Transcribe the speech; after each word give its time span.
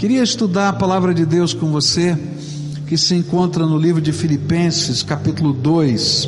Queria 0.00 0.22
estudar 0.22 0.70
a 0.70 0.72
palavra 0.72 1.12
de 1.12 1.26
Deus 1.26 1.52
com 1.52 1.70
você, 1.70 2.16
que 2.86 2.96
se 2.96 3.14
encontra 3.14 3.66
no 3.66 3.76
livro 3.76 4.00
de 4.00 4.12
Filipenses, 4.12 5.02
capítulo 5.02 5.52
2, 5.52 6.26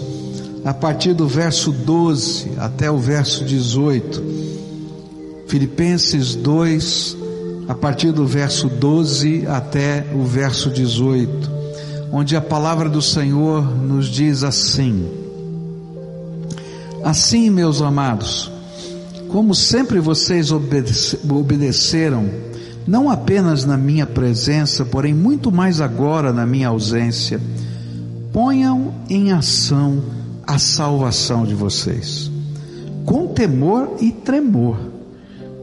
a 0.62 0.74
partir 0.74 1.14
do 1.14 1.26
verso 1.26 1.72
12 1.72 2.50
até 2.58 2.90
o 2.90 2.98
verso 2.98 3.46
18. 3.46 4.22
Filipenses 5.46 6.34
2, 6.34 7.16
a 7.66 7.74
partir 7.74 8.12
do 8.12 8.26
verso 8.26 8.68
12 8.68 9.46
até 9.46 10.04
o 10.14 10.22
verso 10.22 10.68
18, 10.68 11.50
onde 12.12 12.36
a 12.36 12.42
palavra 12.42 12.90
do 12.90 13.00
Senhor 13.00 13.64
nos 13.64 14.08
diz 14.08 14.44
assim: 14.44 15.08
Assim, 17.02 17.48
meus 17.48 17.80
amados, 17.80 18.52
como 19.28 19.54
sempre 19.54 19.98
vocês 19.98 20.52
obedeceram, 20.52 22.51
não 22.86 23.10
apenas 23.10 23.64
na 23.64 23.76
minha 23.76 24.06
presença, 24.06 24.84
porém 24.84 25.14
muito 25.14 25.52
mais 25.52 25.80
agora 25.80 26.32
na 26.32 26.46
minha 26.46 26.68
ausência, 26.68 27.40
ponham 28.32 28.94
em 29.08 29.32
ação 29.32 30.02
a 30.46 30.58
salvação 30.58 31.44
de 31.44 31.54
vocês, 31.54 32.30
com 33.04 33.28
temor 33.28 33.96
e 34.00 34.10
tremor, 34.10 34.76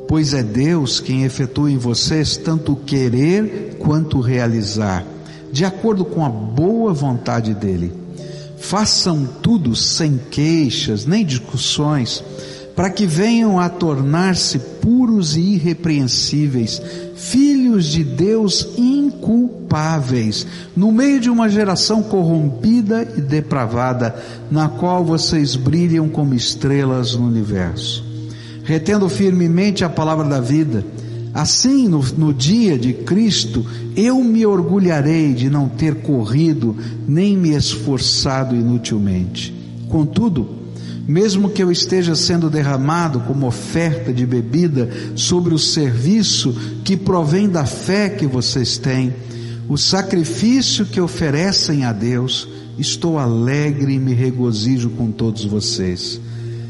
pois 0.08 0.34
é 0.34 0.42
Deus 0.42 1.00
quem 1.00 1.24
efetua 1.24 1.70
em 1.72 1.78
vocês 1.78 2.38
tanto 2.38 2.76
querer 2.76 3.78
quanto 3.80 4.20
realizar, 4.20 5.06
de 5.52 5.66
acordo 5.66 6.06
com 6.06 6.26
a 6.26 6.30
boa 6.30 6.94
vontade 6.94 7.54
dEle. 7.54 7.92
Façam 8.58 9.28
tudo 9.42 9.76
sem 9.76 10.20
queixas 10.30 11.06
nem 11.06 11.26
discussões, 11.26 12.24
para 12.80 12.90
que 12.90 13.06
venham 13.06 13.60
a 13.60 13.68
tornar-se 13.68 14.58
puros 14.58 15.36
e 15.36 15.42
irrepreensíveis, 15.42 16.82
filhos 17.14 17.88
de 17.88 18.06
Deus 18.06 18.70
inculpáveis, 18.78 20.48
no 20.78 20.90
meio 20.90 21.20
de 21.20 21.30
uma 21.30 21.50
geração 21.50 22.02
corrompida 22.02 23.06
e 23.18 23.20
depravada, 23.20 24.16
na 24.50 24.70
qual 24.70 25.04
vocês 25.04 25.58
brilham 25.58 26.08
como 26.08 26.34
estrelas 26.34 27.16
no 27.16 27.28
universo. 27.28 28.02
Retendo 28.64 29.10
firmemente 29.10 29.84
a 29.84 29.90
palavra 29.90 30.30
da 30.30 30.40
vida, 30.40 30.86
Assim, 31.34 31.88
no, 31.88 32.02
no, 32.18 32.34
dia 32.34 32.78
de 32.78 32.92
Cristo, 32.92 33.64
eu 33.96 34.24
me 34.24 34.46
orgulharei 34.46 35.34
de 35.34 35.48
não 35.48 35.70
ter 35.70 35.96
corrido 35.96 36.76
nem 37.08 37.38
me 37.38 37.50
esforçado 37.50 38.56
inutilmente. 38.56 39.54
Contudo, 39.90 40.59
mesmo 41.10 41.50
que 41.50 41.64
eu 41.64 41.72
esteja 41.72 42.16
sendo 42.16 42.52
derramado 42.52 43.22
como 43.22 43.48
oferta 43.48 44.14
de 44.14 44.28
bebida 44.28 44.88
sobre 45.16 45.56
o 45.56 45.58
serviço 45.58 46.54
que 46.84 46.96
provém 46.96 47.50
da 47.50 47.66
fé 47.66 48.10
que 48.10 48.28
vocês 48.28 48.78
têm, 48.78 49.12
o 49.68 49.76
sacrifício 49.76 50.86
que 50.86 51.02
oferecem 51.02 51.84
a 51.84 51.92
Deus, 51.92 52.48
estou 52.78 53.18
alegre 53.18 53.96
e 53.96 53.98
me 53.98 54.14
regozijo 54.14 54.92
com 54.92 55.10
todos 55.12 55.44
vocês. 55.46 56.22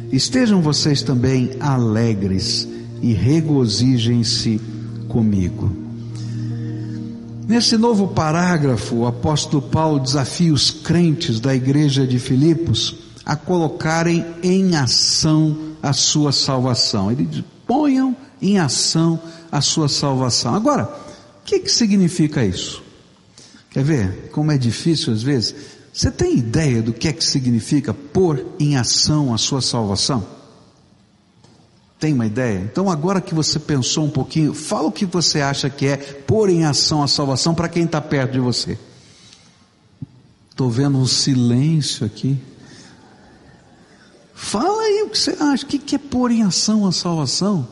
Estejam 0.09 0.61
vocês 0.61 1.01
também 1.01 1.51
alegres 1.59 2.65
e 3.01 3.11
regozijem-se 3.11 4.61
comigo. 5.09 5.69
Nesse 7.45 7.75
novo 7.77 8.07
parágrafo, 8.07 8.95
o 8.95 9.05
apóstolo 9.05 9.61
Paulo 9.61 9.99
desafia 9.99 10.53
os 10.53 10.71
crentes 10.71 11.41
da 11.41 11.53
igreja 11.53 12.07
de 12.07 12.17
Filipos 12.19 13.08
a 13.29 13.35
colocarem 13.35 14.25
em 14.41 14.75
ação 14.75 15.75
a 15.83 15.93
sua 15.93 16.31
salvação. 16.31 17.11
Ele 17.11 17.27
diz: 17.27 17.43
ponham 17.67 18.17
em 18.41 18.57
ação 18.57 19.21
a 19.51 19.61
sua 19.61 19.87
salvação. 19.87 20.55
Agora, 20.55 20.85
o 20.85 21.45
que, 21.45 21.59
que 21.59 21.71
significa 21.71 22.43
isso? 22.43 22.81
Quer 23.69 23.83
ver 23.83 24.29
como 24.31 24.51
é 24.51 24.57
difícil 24.57 25.13
às 25.13 25.21
vezes? 25.21 25.53
Você 25.93 26.09
tem 26.09 26.39
ideia 26.39 26.81
do 26.81 26.91
que 26.91 27.07
é 27.07 27.13
que 27.13 27.23
significa 27.23 27.93
pôr 27.93 28.43
em 28.59 28.77
ação 28.77 29.31
a 29.31 29.37
sua 29.37 29.61
salvação? 29.61 30.25
Tem 31.99 32.11
uma 32.11 32.25
ideia? 32.25 32.57
Então, 32.59 32.89
agora 32.89 33.21
que 33.21 33.35
você 33.35 33.59
pensou 33.59 34.05
um 34.05 34.09
pouquinho, 34.09 34.55
fala 34.55 34.87
o 34.87 34.91
que 34.91 35.05
você 35.05 35.39
acha 35.39 35.69
que 35.69 35.85
é 35.85 35.97
pôr 35.97 36.49
em 36.49 36.65
ação 36.65 37.03
a 37.03 37.07
salvação 37.07 37.53
para 37.53 37.69
quem 37.69 37.83
está 37.83 38.01
perto 38.01 38.31
de 38.31 38.39
você. 38.39 38.75
Estou 40.49 40.71
vendo 40.71 40.97
um 40.97 41.05
silêncio 41.05 42.07
aqui. 42.07 42.39
Fala 44.41 44.83
aí 44.83 45.03
o 45.03 45.09
que 45.09 45.17
você 45.17 45.35
acha. 45.37 45.65
O 45.65 45.67
que 45.67 45.95
é 45.95 45.99
pôr 45.99 46.31
em 46.31 46.43
ação 46.43 46.87
a 46.87 46.93
salvação? 46.93 47.67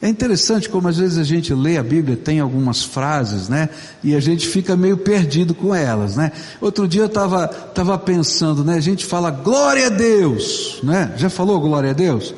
É 0.00 0.08
interessante 0.08 0.68
como 0.68 0.86
às 0.86 0.98
vezes 0.98 1.16
a 1.16 1.24
gente 1.24 1.54
lê 1.54 1.78
a 1.78 1.82
Bíblia, 1.82 2.18
tem 2.18 2.38
algumas 2.38 2.84
frases, 2.84 3.48
né? 3.48 3.70
E 4.04 4.14
a 4.14 4.20
gente 4.20 4.46
fica 4.46 4.76
meio 4.76 4.98
perdido 4.98 5.54
com 5.54 5.74
elas, 5.74 6.16
né? 6.16 6.30
Outro 6.60 6.86
dia 6.86 7.00
eu 7.00 7.06
estava 7.06 7.48
tava 7.48 7.96
pensando, 7.96 8.62
né? 8.62 8.74
A 8.74 8.80
gente 8.80 9.06
fala 9.06 9.30
glória 9.30 9.86
a 9.86 9.88
Deus, 9.88 10.80
né? 10.82 11.14
Já 11.16 11.30
falou 11.30 11.58
glória 11.58 11.90
a 11.90 11.94
Deus? 11.94 12.30
O 12.30 12.34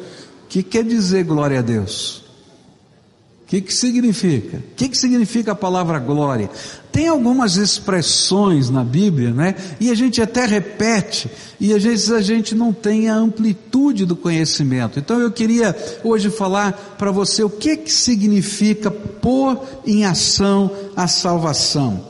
que 0.48 0.62
quer 0.62 0.84
dizer 0.84 1.24
glória 1.24 1.58
a 1.58 1.62
Deus? 1.62 2.18
O 3.42 3.48
que, 3.48 3.60
que 3.60 3.74
significa? 3.74 4.58
O 4.58 4.74
que, 4.76 4.88
que 4.88 4.96
significa 4.96 5.50
a 5.50 5.56
palavra 5.56 5.98
glória? 5.98 6.48
Tem 6.96 7.08
algumas 7.08 7.56
expressões 7.56 8.70
na 8.70 8.82
Bíblia, 8.82 9.30
né? 9.30 9.54
E 9.78 9.90
a 9.90 9.94
gente 9.94 10.22
até 10.22 10.46
repete, 10.46 11.30
e 11.60 11.74
às 11.74 11.84
vezes 11.84 12.10
a 12.10 12.22
gente 12.22 12.54
não 12.54 12.72
tem 12.72 13.10
a 13.10 13.14
amplitude 13.14 14.06
do 14.06 14.16
conhecimento. 14.16 14.98
Então 14.98 15.20
eu 15.20 15.30
queria 15.30 15.76
hoje 16.02 16.30
falar 16.30 16.72
para 16.96 17.10
você 17.10 17.44
o 17.44 17.50
que, 17.50 17.76
que 17.76 17.92
significa 17.92 18.90
pôr 18.90 19.62
em 19.86 20.06
ação 20.06 20.70
a 20.96 21.06
salvação. 21.06 22.02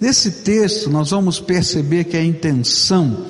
Nesse 0.00 0.30
texto 0.30 0.88
nós 0.88 1.10
vamos 1.10 1.38
perceber 1.38 2.04
que 2.04 2.16
a 2.16 2.24
intenção 2.24 3.26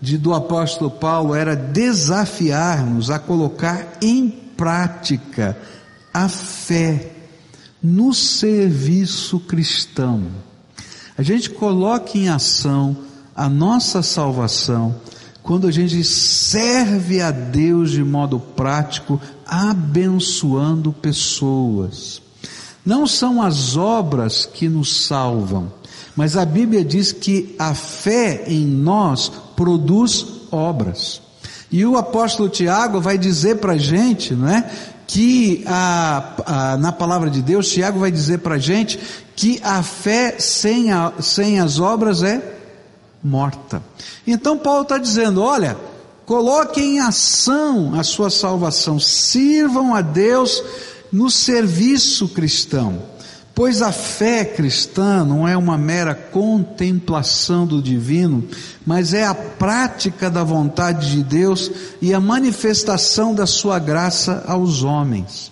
de, 0.00 0.16
do 0.16 0.32
apóstolo 0.32 0.90
Paulo 0.90 1.34
era 1.34 1.54
desafiar-nos 1.54 3.10
a 3.10 3.18
colocar 3.18 3.98
em 4.00 4.30
prática 4.56 5.58
a 6.10 6.26
fé 6.26 7.17
no 7.82 8.12
serviço 8.12 9.40
cristão. 9.40 10.24
A 11.16 11.22
gente 11.22 11.50
coloca 11.50 12.16
em 12.16 12.28
ação 12.28 12.96
a 13.34 13.48
nossa 13.48 14.02
salvação 14.02 14.94
quando 15.42 15.66
a 15.66 15.70
gente 15.70 16.04
serve 16.04 17.22
a 17.22 17.30
Deus 17.30 17.90
de 17.90 18.04
modo 18.04 18.38
prático, 18.38 19.20
abençoando 19.46 20.92
pessoas. 20.92 22.20
Não 22.84 23.06
são 23.06 23.40
as 23.40 23.76
obras 23.76 24.44
que 24.44 24.68
nos 24.68 25.06
salvam, 25.06 25.72
mas 26.14 26.36
a 26.36 26.44
Bíblia 26.44 26.84
diz 26.84 27.12
que 27.12 27.54
a 27.58 27.74
fé 27.74 28.44
em 28.46 28.66
nós 28.66 29.32
produz 29.56 30.26
obras. 30.50 31.22
E 31.70 31.84
o 31.84 31.96
apóstolo 31.96 32.48
Tiago 32.48 33.00
vai 33.00 33.16
dizer 33.16 33.56
para 33.56 33.72
a 33.72 33.78
gente, 33.78 34.34
não 34.34 34.48
é? 34.48 34.70
Que 35.08 35.64
a, 35.66 36.34
a, 36.44 36.76
na 36.76 36.92
palavra 36.92 37.30
de 37.30 37.40
Deus, 37.40 37.70
Tiago 37.70 37.98
vai 37.98 38.10
dizer 38.10 38.40
para 38.40 38.56
a 38.56 38.58
gente 38.58 39.00
que 39.34 39.58
a 39.64 39.82
fé 39.82 40.36
sem, 40.38 40.92
a, 40.92 41.14
sem 41.18 41.58
as 41.58 41.80
obras 41.80 42.22
é 42.22 42.42
morta. 43.24 43.82
Então 44.26 44.58
Paulo 44.58 44.82
está 44.82 44.98
dizendo: 44.98 45.40
olha, 45.40 45.78
coloque 46.26 46.80
em 46.80 47.00
ação 47.00 47.98
a 47.98 48.04
sua 48.04 48.28
salvação, 48.28 49.00
sirvam 49.00 49.94
a 49.94 50.02
Deus 50.02 50.62
no 51.10 51.30
serviço 51.30 52.28
cristão. 52.28 53.02
Pois 53.58 53.82
a 53.82 53.90
fé 53.90 54.44
cristã 54.44 55.24
não 55.24 55.48
é 55.48 55.56
uma 55.56 55.76
mera 55.76 56.14
contemplação 56.14 57.66
do 57.66 57.82
divino, 57.82 58.44
mas 58.86 59.12
é 59.12 59.24
a 59.24 59.34
prática 59.34 60.30
da 60.30 60.44
vontade 60.44 61.10
de 61.10 61.24
Deus 61.24 61.68
e 62.00 62.14
a 62.14 62.20
manifestação 62.20 63.34
da 63.34 63.46
sua 63.46 63.80
graça 63.80 64.44
aos 64.46 64.84
homens. 64.84 65.50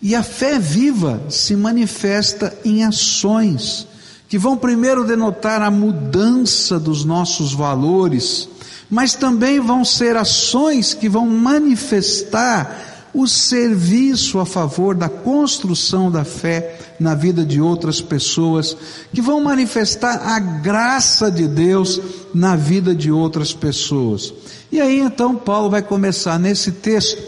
E 0.00 0.14
a 0.14 0.22
fé 0.22 0.58
viva 0.58 1.20
se 1.28 1.54
manifesta 1.54 2.56
em 2.64 2.82
ações, 2.82 3.86
que 4.26 4.38
vão 4.38 4.56
primeiro 4.56 5.04
denotar 5.04 5.60
a 5.60 5.70
mudança 5.70 6.80
dos 6.80 7.04
nossos 7.04 7.52
valores, 7.52 8.48
mas 8.88 9.12
também 9.12 9.60
vão 9.60 9.84
ser 9.84 10.16
ações 10.16 10.94
que 10.94 11.10
vão 11.10 11.28
manifestar 11.28 12.93
o 13.14 13.28
serviço 13.28 14.40
a 14.40 14.44
favor 14.44 14.94
da 14.94 15.08
construção 15.08 16.10
da 16.10 16.24
fé 16.24 16.78
na 16.98 17.14
vida 17.14 17.44
de 17.44 17.60
outras 17.60 18.00
pessoas, 18.00 18.76
que 19.12 19.22
vão 19.22 19.42
manifestar 19.42 20.16
a 20.16 20.38
graça 20.38 21.30
de 21.30 21.46
Deus 21.46 22.00
na 22.34 22.56
vida 22.56 22.94
de 22.94 23.12
outras 23.12 23.52
pessoas. 23.52 24.34
E 24.70 24.80
aí 24.80 24.98
então 24.98 25.36
Paulo 25.36 25.70
vai 25.70 25.82
começar 25.82 26.38
nesse 26.38 26.72
texto 26.72 27.22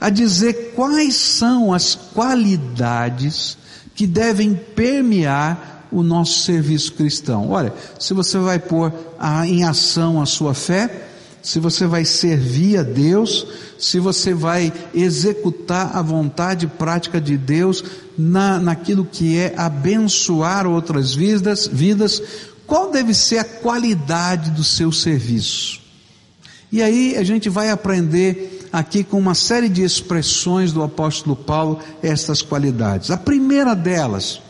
a 0.00 0.08
dizer 0.08 0.72
quais 0.76 1.16
são 1.16 1.72
as 1.72 1.94
qualidades 1.94 3.56
que 3.94 4.06
devem 4.06 4.54
permear 4.54 5.88
o 5.90 6.02
nosso 6.02 6.40
serviço 6.40 6.92
cristão. 6.92 7.50
Olha, 7.50 7.72
se 7.98 8.12
você 8.12 8.36
vai 8.38 8.58
pôr 8.58 8.92
em 9.46 9.64
ação 9.64 10.20
a 10.20 10.26
sua 10.26 10.52
fé, 10.52 11.08
se 11.44 11.60
você 11.60 11.86
vai 11.86 12.06
servir 12.06 12.78
a 12.78 12.82
Deus, 12.82 13.46
se 13.78 14.00
você 14.00 14.32
vai 14.32 14.72
executar 14.94 15.94
a 15.94 16.00
vontade 16.00 16.66
prática 16.66 17.20
de 17.20 17.36
Deus 17.36 17.84
na, 18.16 18.58
naquilo 18.58 19.04
que 19.04 19.36
é 19.36 19.52
abençoar 19.54 20.66
outras 20.66 21.14
vidas, 21.14 21.68
vidas, 21.70 22.22
qual 22.66 22.90
deve 22.90 23.12
ser 23.12 23.38
a 23.38 23.44
qualidade 23.44 24.52
do 24.52 24.64
seu 24.64 24.90
serviço? 24.90 25.82
E 26.72 26.82
aí 26.82 27.14
a 27.14 27.22
gente 27.22 27.50
vai 27.50 27.68
aprender 27.68 28.66
aqui 28.72 29.04
com 29.04 29.18
uma 29.18 29.34
série 29.34 29.68
de 29.68 29.82
expressões 29.82 30.72
do 30.72 30.82
apóstolo 30.82 31.36
Paulo 31.36 31.78
estas 32.02 32.40
qualidades. 32.40 33.10
A 33.10 33.18
primeira 33.18 33.74
delas, 33.74 34.40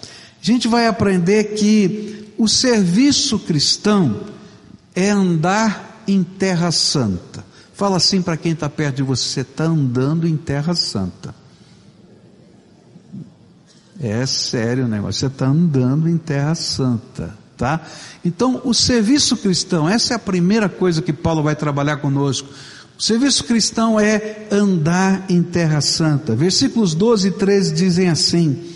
a 0.41 0.46
gente 0.46 0.69
vai 0.69 0.87
aprender 0.87 1.55
que 1.56 2.29
o 2.38 2.46
serviço 2.46 3.37
cristão 3.41 4.20
é 4.94 5.11
andar 5.11 5.83
em 6.06 6.23
terra 6.23 6.71
santa. 6.71 7.45
Fala 7.75 7.97
assim 7.97 8.23
para 8.23 8.37
quem 8.37 8.53
está 8.53 8.69
perto 8.69 8.97
de 8.97 9.03
você: 9.03 9.25
você 9.25 9.41
está 9.41 9.65
andando 9.65 10.27
em 10.27 10.37
terra 10.37 10.75
santa. 10.75 11.35
É 14.01 14.27
sério 14.27 14.87
o 14.87 14.89
negócio, 14.89 15.21
você 15.21 15.27
está 15.27 15.47
andando 15.47 16.09
em 16.09 16.19
terra 16.19 16.55
santa, 16.55 17.35
tá? 17.56 17.81
Então, 18.25 18.61
o 18.65 18.75
serviço 18.75 19.37
cristão, 19.37 19.89
essa 19.89 20.15
é 20.15 20.17
a 20.17 20.19
primeira 20.19 20.69
coisa 20.69 21.01
que 21.01 21.12
Paulo 21.12 21.43
vai 21.43 21.55
trabalhar 21.55 21.99
conosco. 21.99 22.49
O 22.99 23.03
serviço 23.03 23.45
cristão 23.45 23.99
é 23.99 24.47
andar 24.51 25.25
em 25.29 25.43
terra 25.43 25.81
santa. 25.81 26.35
Versículos 26.35 26.95
12 26.95 27.29
e 27.29 27.31
13 27.31 27.73
dizem 27.73 28.09
assim: 28.09 28.74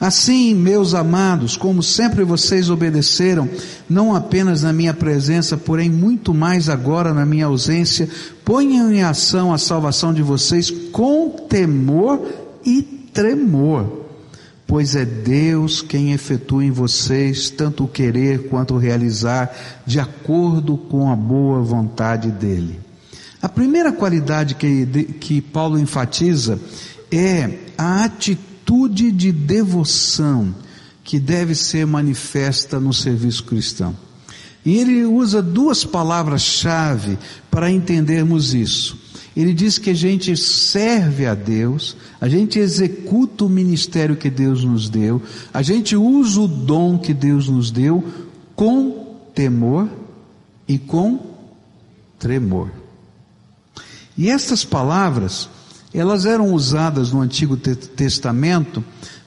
Assim, 0.00 0.54
meus 0.54 0.92
amados, 0.92 1.56
como 1.56 1.82
sempre 1.82 2.24
vocês 2.24 2.68
obedeceram, 2.68 3.48
não 3.88 4.14
apenas 4.14 4.62
na 4.62 4.72
minha 4.72 4.92
presença, 4.92 5.56
porém 5.56 5.88
muito 5.88 6.34
mais 6.34 6.68
agora 6.68 7.14
na 7.14 7.24
minha 7.24 7.46
ausência, 7.46 8.08
ponham 8.44 8.92
em 8.92 9.02
ação 9.02 9.52
a 9.52 9.58
salvação 9.58 10.12
de 10.12 10.20
vocês 10.20 10.70
com 10.70 11.30
temor 11.48 12.20
e 12.64 12.82
tremor, 12.82 14.04
pois 14.66 14.96
é 14.96 15.04
Deus 15.04 15.80
quem 15.80 16.12
efetua 16.12 16.64
em 16.64 16.72
vocês 16.72 17.48
tanto 17.48 17.84
o 17.84 17.88
querer 17.88 18.48
quanto 18.48 18.74
o 18.74 18.78
realizar, 18.78 19.54
de 19.86 20.00
acordo 20.00 20.76
com 20.76 21.10
a 21.10 21.14
boa 21.16 21.60
vontade 21.60 22.32
dEle. 22.32 22.80
A 23.40 23.48
primeira 23.48 23.92
qualidade 23.92 24.56
que, 24.56 24.86
que 25.20 25.40
Paulo 25.40 25.78
enfatiza 25.78 26.58
é 27.12 27.50
a 27.78 28.04
atitude 28.04 28.53
atitude 28.74 29.12
de 29.12 29.30
devoção 29.30 30.54
que 31.02 31.20
deve 31.20 31.54
ser 31.54 31.86
manifesta 31.86 32.80
no 32.80 32.92
serviço 32.92 33.44
cristão. 33.44 33.94
E 34.64 34.78
ele 34.78 35.04
usa 35.04 35.42
duas 35.42 35.84
palavras-chave 35.84 37.18
para 37.50 37.70
entendermos 37.70 38.54
isso. 38.54 38.98
Ele 39.36 39.52
diz 39.52 39.78
que 39.78 39.90
a 39.90 39.94
gente 39.94 40.36
serve 40.36 41.26
a 41.26 41.34
Deus, 41.34 41.96
a 42.20 42.28
gente 42.28 42.58
executa 42.58 43.44
o 43.44 43.48
ministério 43.48 44.16
que 44.16 44.30
Deus 44.30 44.64
nos 44.64 44.88
deu, 44.88 45.20
a 45.52 45.60
gente 45.60 45.96
usa 45.96 46.40
o 46.40 46.48
dom 46.48 46.98
que 46.98 47.12
Deus 47.12 47.48
nos 47.48 47.70
deu 47.70 48.02
com 48.54 49.18
temor 49.34 49.88
e 50.66 50.78
com 50.78 51.20
tremor. 52.18 52.70
E 54.16 54.30
estas 54.30 54.64
palavras 54.64 55.48
elas 55.98 56.26
eram 56.26 56.52
usadas 56.52 57.12
no 57.12 57.20
Antigo 57.20 57.56
Testamento 57.56 58.84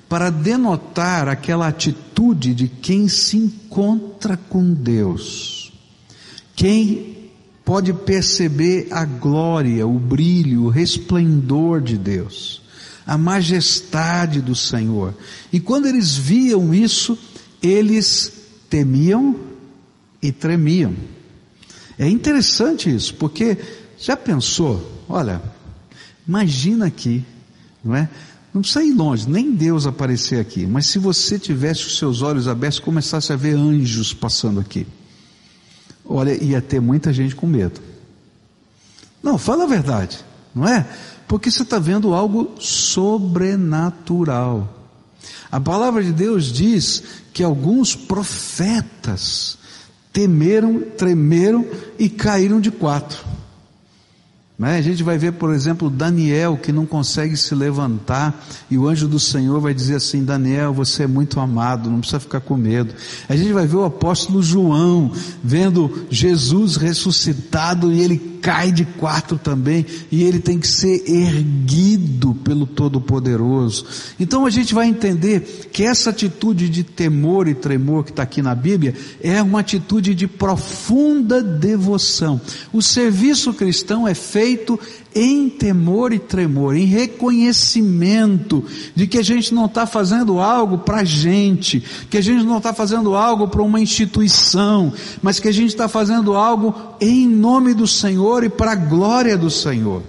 para 0.09 0.29
denotar 0.29 1.27
aquela 1.27 1.67
atitude 1.67 2.53
de 2.53 2.67
quem 2.67 3.07
se 3.07 3.37
encontra 3.37 4.37
com 4.37 4.73
Deus, 4.73 5.71
quem 6.55 7.29
pode 7.63 7.93
perceber 7.93 8.87
a 8.91 9.03
glória, 9.03 9.85
o 9.85 9.99
brilho, 9.99 10.63
o 10.63 10.69
resplendor 10.69 11.81
de 11.81 11.97
Deus, 11.97 12.61
a 13.05 13.17
majestade 13.17 14.41
do 14.41 14.55
Senhor. 14.55 15.13
E 15.51 15.59
quando 15.59 15.85
eles 15.85 16.15
viam 16.15 16.73
isso, 16.73 17.17
eles 17.61 18.31
temiam 18.69 19.35
e 20.21 20.31
tremiam. 20.31 20.95
É 21.99 22.07
interessante 22.07 22.93
isso, 22.93 23.15
porque 23.15 23.57
já 23.97 24.15
pensou, 24.15 25.03
olha, 25.09 25.41
Imagina 26.27 26.87
aqui, 26.87 27.23
não 27.83 27.95
é? 27.95 28.09
Não 28.53 28.61
precisa 28.61 28.83
ir 28.83 28.93
longe, 28.93 29.29
nem 29.29 29.53
Deus 29.53 29.85
aparecer 29.85 30.39
aqui, 30.39 30.65
mas 30.65 30.87
se 30.87 30.97
você 30.97 31.37
tivesse 31.37 31.85
os 31.85 31.97
seus 31.97 32.21
olhos 32.21 32.47
abertos, 32.47 32.79
começasse 32.79 33.31
a 33.31 33.35
ver 33.35 33.55
anjos 33.55 34.13
passando 34.13 34.59
aqui. 34.59 34.87
Olha, 36.03 36.41
ia 36.43 36.61
ter 36.61 36.79
muita 36.79 37.13
gente 37.13 37.35
com 37.35 37.45
medo. 37.45 37.79
Não, 39.21 39.37
fala 39.37 39.65
a 39.65 39.67
verdade, 39.67 40.17
não 40.55 40.67
é? 40.67 40.87
Porque 41.27 41.51
você 41.51 41.63
está 41.63 41.77
vendo 41.77 42.13
algo 42.13 42.55
sobrenatural. 42.59 44.73
A 45.51 45.59
palavra 45.59 46.03
de 46.03 46.13
Deus 46.13 46.51
diz 46.51 47.03
que 47.33 47.43
alguns 47.43 47.95
profetas 47.95 49.57
temeram, 50.13 50.81
tremeram 50.97 51.67
e 51.99 52.09
caíram 52.09 52.61
de 52.61 52.71
quatro. 52.71 53.26
Né? 54.57 54.77
A 54.77 54.81
gente 54.81 55.03
vai 55.03 55.19
ver, 55.19 55.33
por 55.33 55.53
exemplo, 55.53 55.87
Daniel 55.87 56.57
que 56.57 56.71
não 56.71 56.85
consegue 56.85 57.37
se 57.37 57.53
levantar 57.53 58.43
e 58.71 58.77
o 58.77 58.87
anjo 58.87 59.07
do 59.07 59.19
Senhor 59.19 59.59
vai 59.59 59.71
dizer 59.71 59.95
assim: 59.95 60.23
Daniel, 60.23 60.73
você 60.73 61.03
é 61.03 61.07
muito 61.07 61.39
amado, 61.39 61.91
não 61.91 61.99
precisa 61.99 62.19
ficar 62.19 62.39
com 62.39 62.57
medo. 62.57 62.91
A 63.29 63.35
gente 63.35 63.53
vai 63.53 63.67
ver 63.67 63.75
o 63.75 63.85
apóstolo 63.85 64.41
João 64.41 65.11
vendo 65.43 66.07
Jesus 66.09 66.75
ressuscitado 66.75 67.91
e 67.93 68.01
ele 68.01 68.37
cai 68.41 68.71
de 68.71 68.85
quatro 68.85 69.37
também 69.37 69.85
e 70.11 70.23
ele 70.23 70.39
tem 70.39 70.57
que 70.57 70.67
ser 70.67 71.03
erguido 71.07 72.33
pelo 72.33 72.65
Todo-Poderoso. 72.65 73.85
Então 74.19 74.45
a 74.45 74.49
gente 74.49 74.73
vai 74.73 74.87
entender 74.87 75.67
que 75.71 75.83
essa 75.83 76.11
atitude 76.11 76.69
de 76.69 76.83
temor 76.83 77.47
e 77.47 77.53
tremor 77.53 78.05
que 78.05 78.11
está 78.11 78.23
aqui 78.23 78.41
na 78.41 78.55
Bíblia 78.55 78.93
é 79.21 79.41
uma 79.41 79.59
atitude 79.59 80.15
de 80.15 80.27
profunda 80.27 81.43
devoção. 81.43 82.39
O 82.71 82.81
serviço 82.81 83.53
cristão 83.53 84.07
é 84.07 84.13
feito 84.13 84.46
em 85.13 85.49
temor 85.49 86.13
e 86.13 86.19
tremor, 86.19 86.75
em 86.75 86.85
reconhecimento 86.85 88.63
de 88.95 89.07
que 89.07 89.17
a 89.17 89.23
gente 89.23 89.53
não 89.53 89.65
está 89.65 89.85
fazendo 89.85 90.39
algo 90.39 90.77
para 90.79 91.01
a 91.01 91.03
gente, 91.03 91.83
que 92.09 92.17
a 92.17 92.21
gente 92.21 92.43
não 92.43 92.57
está 92.57 92.73
fazendo 92.73 93.15
algo 93.15 93.47
para 93.47 93.61
uma 93.61 93.79
instituição, 93.79 94.93
mas 95.21 95.39
que 95.39 95.47
a 95.47 95.53
gente 95.53 95.69
está 95.69 95.87
fazendo 95.87 96.35
algo 96.35 96.75
em 97.01 97.27
nome 97.27 97.73
do 97.73 97.87
Senhor 97.87 98.43
e 98.43 98.49
para 98.49 98.73
a 98.73 98.75
glória 98.75 99.37
do 99.37 99.49
Senhor. 99.49 100.03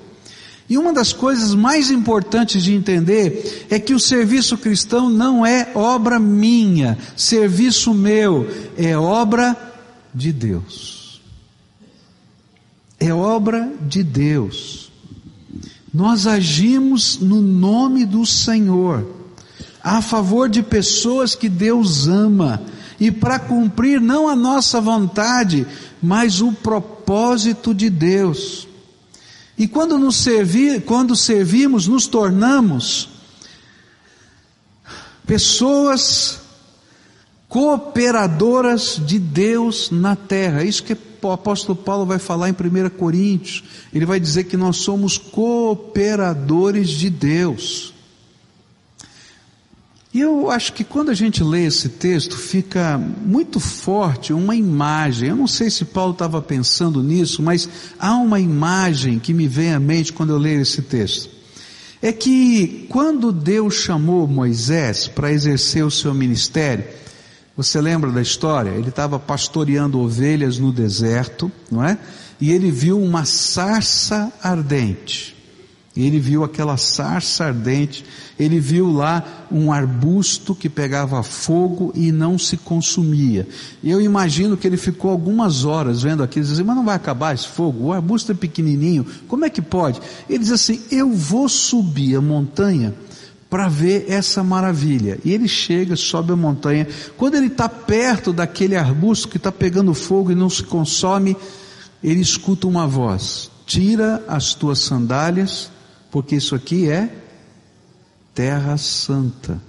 E 0.69 0.77
uma 0.77 0.93
das 0.93 1.15
coisas 1.15 1.55
mais 1.55 1.91
importantes 1.91 2.63
de 2.63 2.75
entender 2.75 3.67
é 3.71 3.79
que 3.79 3.95
o 3.95 4.01
serviço 4.01 4.59
cristão 4.59 5.09
não 5.09 5.45
é 5.45 5.71
obra 5.75 6.19
minha, 6.19 6.99
serviço 7.17 7.95
meu, 7.95 8.47
é 8.77 8.97
obra 8.97 9.57
de 10.15 10.31
Deus. 10.31 10.98
É 12.99 13.13
obra 13.13 13.73
de 13.81 14.03
Deus. 14.03 14.91
Nós 15.93 16.27
agimos 16.27 17.19
no 17.19 17.41
nome 17.41 18.05
do 18.05 18.27
Senhor, 18.27 19.07
a 19.83 20.03
favor 20.03 20.49
de 20.49 20.63
pessoas 20.63 21.35
que 21.35 21.49
Deus 21.49 22.07
ama, 22.07 22.63
e 23.01 23.11
para 23.11 23.39
cumprir 23.39 24.01
não 24.01 24.29
a 24.29 24.35
nossa 24.35 24.81
vontade, 24.81 25.67
mas 26.03 26.41
o 26.41 26.53
propósito 26.53 27.73
de 27.73 27.89
Deus. 27.89 28.67
E 29.57 29.67
quando 29.67 29.99
nos 29.99 30.17
servir, 30.17 30.83
quando 30.83 31.17
servimos, 31.17 31.87
nos 31.87 32.07
tornamos 32.07 33.09
pessoas 35.27 36.41
cooperadoras 37.49 39.01
de 39.05 39.19
Deus 39.19 39.91
na 39.91 40.15
terra. 40.15 40.63
Isso 40.63 40.83
que 40.83 40.95
o 41.23 41.31
apóstolo 41.31 41.77
Paulo 41.77 42.07
vai 42.07 42.19
falar 42.19 42.49
em 42.49 42.53
1 42.53 42.91
Coríntios. 42.91 43.65
Ele 43.93 44.07
vai 44.07 44.21
dizer 44.21 44.45
que 44.45 44.57
nós 44.57 44.77
somos 44.77 45.19
cooperadores 45.19 46.91
de 46.91 47.11
Deus. 47.11 47.95
E 50.13 50.21
eu 50.21 50.51
acho 50.51 50.73
que 50.73 50.85
quando 50.85 51.11
a 51.11 51.15
gente 51.15 51.45
lê 51.45 51.67
esse 51.67 51.89
texto, 51.91 52.37
fica 52.37 52.99
muito 52.99 53.61
forte 53.61 54.33
uma 54.33 54.57
imagem. 54.57 55.29
Eu 55.29 55.37
não 55.37 55.47
sei 55.47 55.71
se 55.71 55.85
Paulo 55.85 56.13
estava 56.13 56.41
pensando 56.41 57.03
nisso, 57.03 57.43
mas 57.43 57.69
há 57.99 58.15
uma 58.17 58.41
imagem 58.41 59.19
que 59.19 59.35
me 59.35 59.47
vem 59.47 59.75
à 59.75 59.79
mente 59.79 60.13
quando 60.13 60.31
eu 60.31 60.39
leio 60.39 60.63
esse 60.63 60.83
texto. 60.83 61.31
É 62.01 62.13
que 62.13 62.87
quando 62.89 63.33
Deus 63.33 63.75
chamou 63.75 64.27
Moisés 64.27 65.09
para 65.09 65.33
exercer 65.33 65.85
o 65.85 65.91
seu 65.91 66.15
ministério, 66.15 66.85
você 67.59 67.81
lembra 67.81 68.13
da 68.13 68.23
história? 68.23 68.71
Ele 68.71 68.91
estava 68.91 69.19
pastoreando 69.19 69.99
ovelhas 69.99 70.61
no 70.61 70.71
deserto, 70.71 71.51
não 71.69 71.83
é? 71.83 71.99
E 72.41 72.53
ele 72.53 72.71
viu 72.71 73.03
uma 73.03 73.25
sarça 73.25 74.33
ardente. 74.41 75.37
Ele 75.97 76.21
viu 76.21 76.45
aquela 76.45 76.77
sarça 76.77 77.47
ardente, 77.47 78.05
ele 78.39 78.61
viu 78.61 78.93
lá 78.93 79.49
um 79.51 79.73
arbusto 79.73 80.55
que 80.55 80.69
pegava 80.69 81.21
fogo 81.25 81.91
e 81.97 82.13
não 82.13 82.39
se 82.39 82.57
consumia. 82.57 83.45
Eu 83.83 84.01
imagino 84.01 84.57
que 84.57 84.65
ele 84.65 84.77
ficou 84.77 85.11
algumas 85.11 85.65
horas 85.65 86.03
vendo 86.03 86.23
aquilo 86.23 86.47
e 86.47 86.49
dizia, 86.49 86.65
mas 86.65 86.77
não 86.77 86.85
vai 86.85 86.95
acabar 86.95 87.35
esse 87.35 87.49
fogo? 87.49 87.87
O 87.87 87.93
arbusto 87.93 88.31
é 88.31 88.37
pequenininho, 88.37 89.05
como 89.27 89.45
é 89.45 89.51
que 89.51 89.61
pode? 89.61 90.01
Ele 90.31 90.39
diz 90.39 90.53
assim, 90.53 90.81
eu 90.93 91.13
vou 91.13 91.49
subir 91.49 92.15
a 92.15 92.21
montanha 92.21 92.95
para 93.49 93.69
ver 93.69 94.07
essa 94.09 94.43
maravilha. 94.43 95.19
E 95.25 95.33
ele 95.33 95.49
chega, 95.49 95.97
sobe 95.97 96.33
a 96.33 96.37
montanha. 96.37 96.87
Quando 97.17 97.37
ele 97.37 97.47
está 97.47 97.69
perto 97.69 98.33
daquele 98.33 98.77
arbusto 98.77 99.29
que 99.29 99.39
está 99.39 99.51
pegando 99.51 99.95
fogo 99.95 100.31
e 100.31 100.35
não 100.35 100.51
se 100.51 100.63
consome, 100.63 101.37
ele 102.03 102.21
escuta 102.21 102.67
uma 102.67 102.87
voz: 102.87 103.51
Tira 103.67 104.23
as 104.29 104.55
tuas 104.55 104.81
sandálias 104.81 105.71
porque 106.11 106.37
isso 106.37 106.55
aqui 106.55 106.89
é 106.89 107.11
terra 108.35 108.77
santa. 108.77 109.61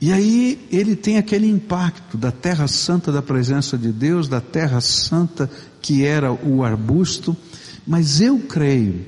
E 0.00 0.12
aí 0.12 0.66
ele 0.70 0.96
tem 0.96 1.16
aquele 1.16 1.48
impacto 1.48 2.18
da 2.18 2.32
terra 2.32 2.66
santa 2.66 3.12
da 3.12 3.22
presença 3.22 3.78
de 3.78 3.92
Deus, 3.92 4.28
da 4.28 4.40
terra 4.40 4.80
santa 4.80 5.48
que 5.80 6.04
era 6.04 6.32
o 6.32 6.64
arbusto, 6.64 7.36
mas 7.86 8.20
eu 8.20 8.40
creio 8.40 9.06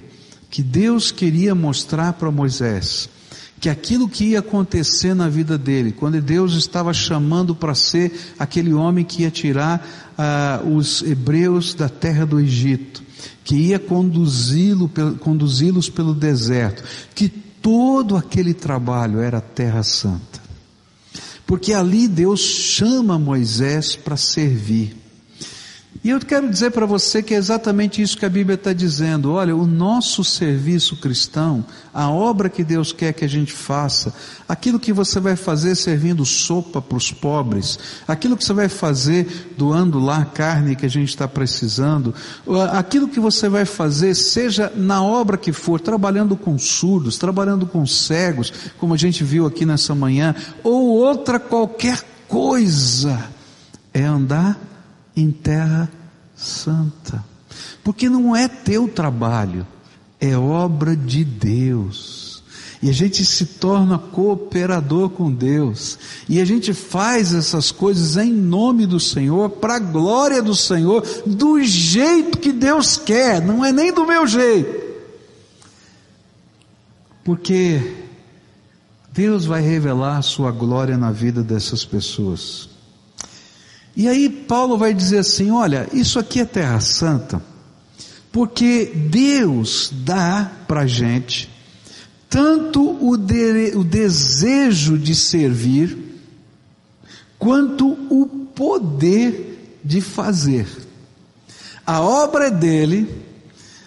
que 0.55 0.63
Deus 0.63 1.11
queria 1.11 1.53
mostrar 1.53 2.13
para 2.13 2.31
Moisés 2.31 3.09
que 3.59 3.69
aquilo 3.69 4.09
que 4.09 4.27
ia 4.27 4.39
acontecer 4.39 5.13
na 5.13 5.29
vida 5.29 5.59
dele, 5.59 5.91
quando 5.91 6.23
Deus 6.23 6.55
estava 6.55 6.95
chamando 6.95 7.57
para 7.57 7.75
ser 7.75 8.35
aquele 8.39 8.73
homem 8.73 9.05
que 9.05 9.23
ia 9.23 9.33
tirar 9.33 9.85
uh, 10.17 10.77
os 10.77 11.03
hebreus 11.03 11.75
da 11.75 11.89
terra 11.89 12.25
do 12.25 12.39
Egito, 12.39 13.03
que 13.43 13.57
ia 13.57 13.81
conduzi-los 13.81 14.93
conduzi 15.19 15.91
pelo 15.91 16.15
deserto, 16.15 16.85
que 17.17 17.29
todo 17.29 18.17
aquele 18.17 18.55
trabalho 18.55 19.19
era 19.19 19.41
terra 19.41 19.83
santa. 19.83 20.41
Porque 21.45 21.75
ali 21.75 22.07
Deus 22.07 22.39
chama 22.39 23.19
Moisés 23.19 23.97
para 23.97 24.17
servir. 24.17 25.04
E 26.03 26.11
eu 26.11 26.21
quero 26.21 26.51
dizer 26.51 26.71
para 26.71 26.85
você 26.85 27.23
que 27.23 27.35
é 27.35 27.37
exatamente 27.37 28.03
isso 28.03 28.19
que 28.19 28.27
a 28.27 28.29
Bíblia 28.29 28.57
está 28.57 28.73
dizendo. 28.73 29.33
Olha, 29.33 29.57
o 29.57 29.67
nosso 29.67 30.25
serviço 30.25 30.97
cristão, 30.97 31.65
a 31.95 32.11
obra 32.11 32.51
que 32.51 32.65
Deus 32.65 32.93
quer 32.93 33.13
que 33.13 33.25
a 33.25 33.29
gente 33.29 33.53
faça, 33.53 34.13
aquilo 34.49 34.79
que 34.79 34.93
você 34.93 35.21
vai 35.21 35.37
fazer 35.37 35.75
servindo 35.75 36.25
sopa 36.27 36.83
para 36.83 36.97
os 36.99 37.11
pobres, 37.11 37.79
aquilo 38.07 38.37
que 38.37 38.45
você 38.45 38.53
vai 38.53 38.69
fazer 38.69 39.55
doando 39.57 39.99
lá 39.99 40.19
a 40.19 40.25
carne 40.25 40.77
que 40.77 40.85
a 40.85 40.91
gente 40.91 41.09
está 41.09 41.29
precisando, 41.29 42.15
aquilo 42.73 43.09
que 43.09 43.21
você 43.21 43.49
vai 43.49 43.65
fazer, 43.65 44.15
seja 44.15 44.71
na 44.77 45.03
obra 45.03 45.39
que 45.39 45.53
for, 45.53 45.81
trabalhando 45.81 46.37
com 46.37 46.59
surdos, 46.59 47.17
trabalhando 47.17 47.67
com 47.67 47.87
cegos, 47.87 48.53
como 48.79 48.93
a 48.93 48.99
gente 48.99 49.25
viu 49.25 49.47
aqui 49.47 49.65
nessa 49.65 49.95
manhã, 49.95 50.35
ou 50.63 50.89
outra 50.89 51.39
qualquer 51.39 52.03
coisa, 52.29 53.31
é 53.93 54.03
andar 54.03 54.74
em 55.17 55.31
terra 55.31 55.91
santa. 56.35 57.25
Porque 57.83 58.09
não 58.09 58.35
é 58.35 58.49
teu 58.49 58.89
trabalho, 58.89 59.67
é 60.21 60.37
obra 60.37 60.97
de 60.97 61.25
Deus. 61.25 62.43
E 62.83 62.91
a 62.91 62.93
gente 62.93 63.25
se 63.25 63.47
torna 63.47 63.99
cooperador 63.99 65.09
com 65.09 65.33
Deus. 65.33 65.99
E 66.29 66.39
a 66.39 66.45
gente 66.45 66.75
faz 66.75 67.33
essas 67.33 67.73
coisas 67.73 68.19
em 68.19 68.31
nome 68.31 68.87
do 68.87 69.01
Senhor, 69.01 69.49
para 69.49 69.77
a 69.77 69.79
glória 69.79 70.43
do 70.43 70.55
Senhor, 70.55 71.03
do 71.25 71.63
jeito 71.63 72.37
que 72.37 72.53
Deus 72.53 72.99
quer, 72.99 73.41
não 73.41 73.65
é 73.65 73.73
nem 73.73 73.91
do 73.91 74.07
meu 74.07 74.27
jeito. 74.27 74.85
Porque 77.25 78.05
Deus 79.11 79.47
vai 79.47 79.63
revelar 79.63 80.19
a 80.19 80.23
sua 80.23 80.51
glória 80.51 80.99
na 80.99 81.11
vida 81.11 81.43
dessas 81.43 81.87
pessoas. 81.87 82.74
E 83.97 84.09
aí 84.09 84.29
Paulo 84.29 84.77
vai 84.77 84.93
dizer 84.93 85.19
assim: 85.19 85.51
olha, 85.51 85.89
isso 85.93 86.19
aqui 86.19 86.41
é 86.41 86.45
terra 86.45 86.81
santa, 86.81 87.43
porque 88.33 88.93
Deus 88.95 89.91
dá 89.93 90.51
para 90.67 90.81
a 90.81 90.87
gente 90.87 91.55
tanto 92.35 92.99
o, 93.01 93.17
de, 93.17 93.77
o 93.77 93.85
desejo 93.85 94.99
de 94.99 95.15
servir, 95.15 95.97
quanto 97.39 97.93
o 98.11 98.27
poder 98.53 99.79
de 99.85 100.01
fazer. 100.01 100.67
A 101.87 102.01
obra 102.01 102.47
é 102.47 102.51
dele, 102.51 103.09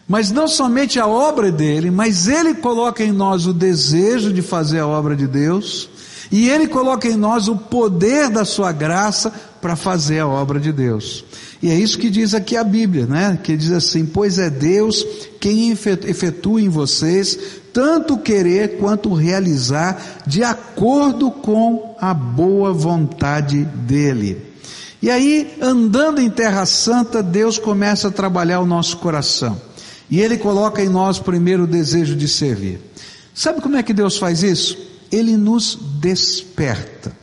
mas 0.08 0.32
não 0.32 0.48
somente 0.48 0.98
a 0.98 1.06
obra 1.06 1.50
é 1.50 1.52
dele, 1.52 1.92
mas 1.92 2.30
ele 2.30 2.54
coloca 2.54 3.04
em 3.04 3.12
nós 3.12 3.46
o 3.46 3.54
desejo 3.54 4.32
de 4.32 4.42
fazer 4.42 4.80
a 4.80 4.88
obra 4.88 5.14
de 5.14 5.28
Deus, 5.28 5.90
e 6.32 6.50
ele 6.50 6.70
coloca 6.70 7.06
em 7.06 7.18
nós 7.18 7.50
o 7.50 7.58
poder 7.58 8.30
da 8.30 8.46
sua 8.46 8.72
graça 8.72 9.34
para 9.62 9.76
fazer 9.76 10.20
a 10.20 10.28
obra 10.28 10.60
de 10.60 10.72
Deus. 10.72 11.24
E 11.62 11.70
é 11.70 11.76
isso 11.76 11.98
que 11.98 12.10
diz 12.10 12.34
aqui 12.34 12.56
a 12.56 12.64
Bíblia, 12.64 13.06
né? 13.06 13.40
Que 13.42 13.58
diz 13.58 13.72
assim: 13.72 14.06
Pois 14.06 14.40
é 14.40 14.50
Deus 14.50 15.06
quem 15.40 15.72
efetua 15.72 16.62
em 16.62 16.70
vocês 16.70 17.38
tanto 17.78 18.18
querer 18.18 18.80
quanto 18.80 19.14
realizar, 19.14 20.24
de 20.26 20.44
acordo 20.44 21.30
com 21.30 21.96
a 22.02 22.12
boa 22.12 22.74
vontade 22.74 23.64
dEle. 23.66 24.42
E 25.00 25.12
aí, 25.12 25.56
andando 25.62 26.20
em 26.20 26.28
Terra 26.28 26.66
Santa, 26.66 27.22
Deus 27.22 27.60
começa 27.60 28.08
a 28.08 28.12
trabalhar 28.12 28.62
o 28.62 28.66
nosso 28.66 28.98
coração. 28.98 29.62
E 30.10 30.20
Ele 30.20 30.40
coloca 30.40 30.82
em 30.82 30.90
nós 30.90 31.20
primeiro 31.20 31.66
o 31.66 31.68
desejo 31.68 32.16
de 32.16 32.28
servir. 32.28 32.80
Sabe 33.32 33.62
como 33.62 33.76
é 33.76 33.84
que 33.84 33.94
Deus 33.94 34.18
faz 34.18 34.42
isso? 34.42 34.76
Ele 35.12 35.38
nos 35.38 35.78
desperta. 36.02 37.16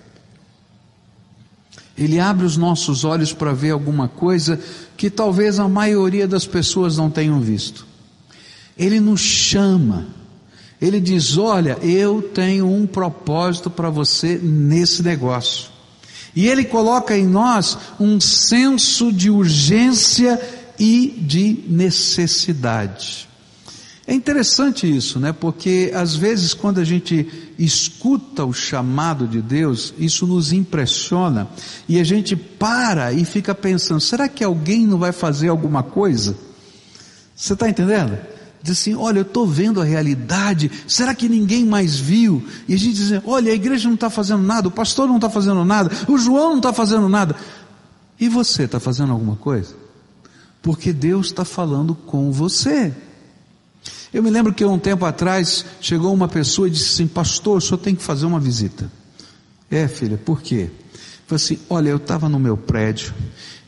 Ele 1.96 2.18
abre 2.18 2.44
os 2.44 2.56
nossos 2.56 3.04
olhos 3.04 3.32
para 3.32 3.52
ver 3.52 3.70
alguma 3.70 4.08
coisa 4.08 4.58
que 4.96 5.08
talvez 5.08 5.58
a 5.60 5.68
maioria 5.68 6.26
das 6.26 6.46
pessoas 6.46 6.96
não 6.96 7.08
tenham 7.08 7.40
visto. 7.40 7.86
Ele 8.76 8.98
nos 8.98 9.20
chama. 9.20 10.06
Ele 10.80 11.00
diz: 11.00 11.36
Olha, 11.36 11.78
eu 11.82 12.20
tenho 12.20 12.68
um 12.68 12.86
propósito 12.86 13.70
para 13.70 13.90
você 13.90 14.38
nesse 14.42 15.02
negócio. 15.02 15.70
E 16.34 16.48
ele 16.48 16.64
coloca 16.64 17.16
em 17.16 17.26
nós 17.26 17.78
um 18.00 18.20
senso 18.20 19.12
de 19.12 19.30
urgência 19.30 20.40
e 20.78 21.14
de 21.16 21.64
necessidade. 21.68 23.28
É 24.06 24.12
interessante 24.12 24.86
isso, 24.86 25.18
né? 25.18 25.32
Porque 25.32 25.90
às 25.94 26.14
vezes 26.14 26.52
quando 26.52 26.78
a 26.78 26.84
gente 26.84 27.26
escuta 27.58 28.44
o 28.44 28.52
chamado 28.52 29.26
de 29.26 29.40
Deus, 29.40 29.94
isso 29.98 30.26
nos 30.26 30.52
impressiona 30.52 31.48
e 31.88 31.98
a 31.98 32.04
gente 32.04 32.36
para 32.36 33.12
e 33.12 33.24
fica 33.24 33.54
pensando: 33.54 34.00
será 34.00 34.28
que 34.28 34.44
alguém 34.44 34.86
não 34.86 34.98
vai 34.98 35.10
fazer 35.10 35.48
alguma 35.48 35.82
coisa? 35.82 36.36
Você 37.34 37.54
está 37.54 37.68
entendendo? 37.68 38.18
Diz 38.62 38.78
assim: 38.78 38.94
olha, 38.94 39.20
eu 39.20 39.22
estou 39.22 39.46
vendo 39.46 39.80
a 39.80 39.84
realidade, 39.84 40.70
será 40.86 41.14
que 41.14 41.26
ninguém 41.26 41.64
mais 41.64 41.96
viu? 41.96 42.42
E 42.68 42.74
a 42.74 42.78
gente 42.78 42.96
diz: 42.96 43.22
olha, 43.24 43.52
a 43.52 43.54
igreja 43.54 43.88
não 43.88 43.94
está 43.94 44.10
fazendo 44.10 44.42
nada, 44.42 44.68
o 44.68 44.70
pastor 44.70 45.08
não 45.08 45.16
está 45.16 45.30
fazendo 45.30 45.64
nada, 45.64 45.90
o 46.06 46.18
João 46.18 46.50
não 46.50 46.56
está 46.58 46.74
fazendo 46.74 47.08
nada. 47.08 47.34
E 48.20 48.28
você 48.28 48.64
está 48.64 48.78
fazendo 48.78 49.12
alguma 49.12 49.36
coisa? 49.36 49.74
Porque 50.62 50.92
Deus 50.92 51.26
está 51.26 51.44
falando 51.44 51.94
com 51.94 52.30
você. 52.30 52.92
Eu 54.14 54.22
me 54.22 54.30
lembro 54.30 54.54
que 54.54 54.64
um 54.64 54.78
tempo 54.78 55.04
atrás 55.04 55.66
chegou 55.80 56.14
uma 56.14 56.28
pessoa 56.28 56.68
e 56.68 56.70
disse 56.70 56.94
assim: 57.02 57.08
Pastor, 57.08 57.58
o 57.58 57.60
senhor 57.60 57.78
tem 57.78 57.96
que 57.96 58.02
fazer 58.02 58.24
uma 58.26 58.38
visita. 58.38 58.88
É, 59.68 59.88
filha, 59.88 60.16
por 60.16 60.40
quê? 60.40 60.70
Falei 61.26 61.44
assim: 61.44 61.58
Olha, 61.68 61.88
eu 61.88 61.96
estava 61.96 62.28
no 62.28 62.38
meu 62.38 62.56
prédio 62.56 63.12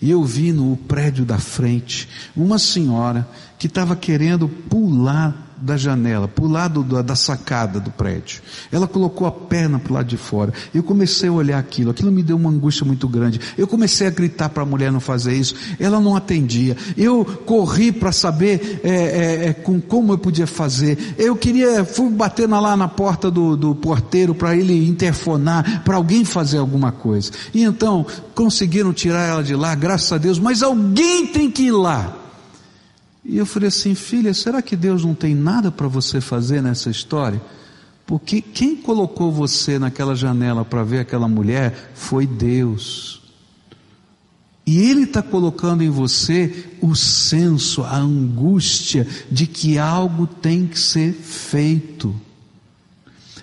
e 0.00 0.08
eu 0.08 0.22
vi 0.22 0.52
no 0.52 0.76
prédio 0.76 1.24
da 1.24 1.36
frente 1.36 2.08
uma 2.36 2.60
senhora 2.60 3.28
que 3.58 3.66
estava 3.66 3.96
querendo 3.96 4.48
pular 4.48 5.45
da 5.56 5.76
janela, 5.76 6.28
para 6.28 6.44
o 6.44 6.48
lado 6.48 6.82
da, 6.82 7.02
da 7.02 7.16
sacada 7.16 7.80
do 7.80 7.90
prédio. 7.90 8.42
Ela 8.70 8.86
colocou 8.86 9.26
a 9.26 9.32
perna 9.32 9.78
para 9.78 9.90
o 9.90 9.94
lado 9.94 10.06
de 10.06 10.16
fora. 10.16 10.52
Eu 10.74 10.82
comecei 10.82 11.28
a 11.28 11.32
olhar 11.32 11.58
aquilo, 11.58 11.90
aquilo 11.90 12.12
me 12.12 12.22
deu 12.22 12.36
uma 12.36 12.50
angústia 12.50 12.84
muito 12.84 13.08
grande. 13.08 13.40
Eu 13.56 13.66
comecei 13.66 14.06
a 14.06 14.10
gritar 14.10 14.50
para 14.50 14.62
a 14.62 14.66
mulher 14.66 14.92
não 14.92 15.00
fazer 15.00 15.34
isso. 15.34 15.54
Ela 15.78 16.00
não 16.00 16.14
atendia. 16.14 16.76
Eu 16.96 17.24
corri 17.24 17.90
para 17.90 18.12
saber 18.12 18.80
é, 18.84 18.90
é, 18.90 19.48
é, 19.48 19.52
com 19.52 19.80
como 19.80 20.12
eu 20.12 20.18
podia 20.18 20.46
fazer. 20.46 21.14
Eu 21.18 21.36
queria, 21.36 21.84
fui 21.84 22.10
bater 22.10 22.48
lá 22.48 22.76
na 22.76 22.88
porta 22.88 23.30
do, 23.30 23.56
do 23.56 23.74
porteiro 23.74 24.34
para 24.34 24.56
ele 24.56 24.86
interfonar, 24.86 25.82
para 25.84 25.96
alguém 25.96 26.24
fazer 26.24 26.58
alguma 26.58 26.92
coisa. 26.92 27.30
E 27.54 27.62
então 27.62 28.06
conseguiram 28.34 28.92
tirar 28.92 29.26
ela 29.26 29.42
de 29.42 29.54
lá, 29.54 29.74
graças 29.74 30.12
a 30.12 30.18
Deus. 30.18 30.38
Mas 30.38 30.62
alguém 30.62 31.26
tem 31.26 31.50
que 31.50 31.64
ir 31.64 31.72
lá. 31.72 32.25
E 33.28 33.38
eu 33.38 33.44
falei 33.44 33.68
assim, 33.68 33.94
filha, 33.94 34.32
será 34.32 34.62
que 34.62 34.76
Deus 34.76 35.04
não 35.04 35.14
tem 35.14 35.34
nada 35.34 35.72
para 35.72 35.88
você 35.88 36.20
fazer 36.20 36.62
nessa 36.62 36.88
história? 36.88 37.42
Porque 38.06 38.40
quem 38.40 38.76
colocou 38.76 39.32
você 39.32 39.80
naquela 39.80 40.14
janela 40.14 40.64
para 40.64 40.84
ver 40.84 41.00
aquela 41.00 41.26
mulher 41.26 41.90
foi 41.92 42.24
Deus. 42.24 43.20
E 44.64 44.78
Ele 44.78 45.02
está 45.02 45.22
colocando 45.22 45.82
em 45.82 45.90
você 45.90 46.68
o 46.80 46.94
senso, 46.94 47.82
a 47.82 47.96
angústia 47.96 49.06
de 49.30 49.46
que 49.48 49.76
algo 49.76 50.26
tem 50.26 50.64
que 50.66 50.78
ser 50.78 51.12
feito. 51.12 52.14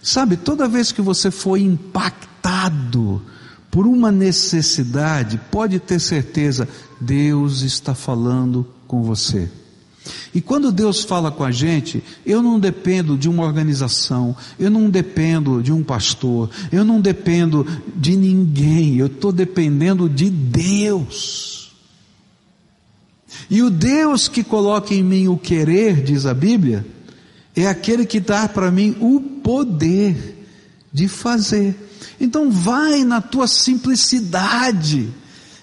Sabe, 0.01 0.37
toda 0.37 0.67
vez 0.67 0.93
que 0.93 1.01
você 1.01 1.29
foi 1.29 1.61
impactado 1.61 3.21
por 3.69 3.85
uma 3.85 4.11
necessidade, 4.11 5.39
pode 5.51 5.77
ter 5.79 5.99
certeza, 5.99 6.69
Deus 7.01 7.61
está 7.61 7.93
falando 7.93 8.65
com 8.87 9.03
você. 9.03 9.49
E 10.33 10.41
quando 10.41 10.71
Deus 10.71 11.03
fala 11.03 11.31
com 11.31 11.43
a 11.43 11.51
gente, 11.51 12.03
eu 12.25 12.41
não 12.41 12.59
dependo 12.59 13.17
de 13.17 13.29
uma 13.29 13.43
organização, 13.43 14.35
eu 14.59 14.69
não 14.69 14.89
dependo 14.89 15.61
de 15.61 15.71
um 15.71 15.83
pastor, 15.83 16.49
eu 16.71 16.83
não 16.83 16.99
dependo 16.99 17.65
de 17.95 18.15
ninguém, 18.15 18.97
eu 18.97 19.07
estou 19.07 19.31
dependendo 19.31 20.09
de 20.09 20.29
Deus. 20.29 21.71
E 23.49 23.61
o 23.61 23.69
Deus 23.69 24.27
que 24.27 24.43
coloca 24.43 24.93
em 24.93 25.03
mim 25.03 25.27
o 25.27 25.37
querer, 25.37 26.01
diz 26.03 26.25
a 26.25 26.33
Bíblia, 26.33 26.85
é 27.55 27.67
aquele 27.67 28.05
que 28.05 28.19
dá 28.19 28.47
para 28.47 28.71
mim 28.71 28.95
o 28.99 29.19
poder 29.19 30.45
de 30.91 31.07
fazer. 31.07 31.75
Então 32.19 32.51
vai 32.51 33.03
na 33.03 33.21
tua 33.21 33.47
simplicidade 33.47 35.09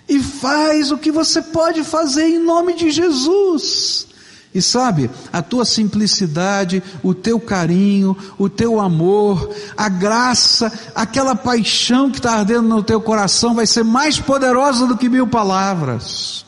e 0.09 0.19
faz 0.21 0.91
o 0.91 0.99
que 0.99 1.11
você 1.11 1.41
pode 1.41 1.85
fazer 1.85 2.25
em 2.25 2.39
nome 2.39 2.75
de 2.75 2.91
Jesus. 2.91 4.10
E 4.53 4.61
sabe, 4.61 5.09
a 5.33 5.41
tua 5.43 5.65
simplicidade, 5.65 6.83
o 7.05 7.15
teu 7.15 7.39
carinho, 7.39 8.17
o 8.37 8.49
teu 8.49 8.81
amor, 8.81 9.55
a 9.77 9.89
graça, 9.89 10.73
aquela 10.93 11.37
paixão 11.37 12.11
que 12.11 12.19
está 12.19 12.33
ardendo 12.33 12.69
no 12.69 12.83
teu 12.83 13.01
coração 13.01 13.55
vai 13.55 13.67
ser 13.67 13.85
mais 13.85 14.19
poderosa 14.19 14.89
do 14.89 14.97
que 14.97 15.09
mil 15.09 15.29
palavras. 15.29 16.45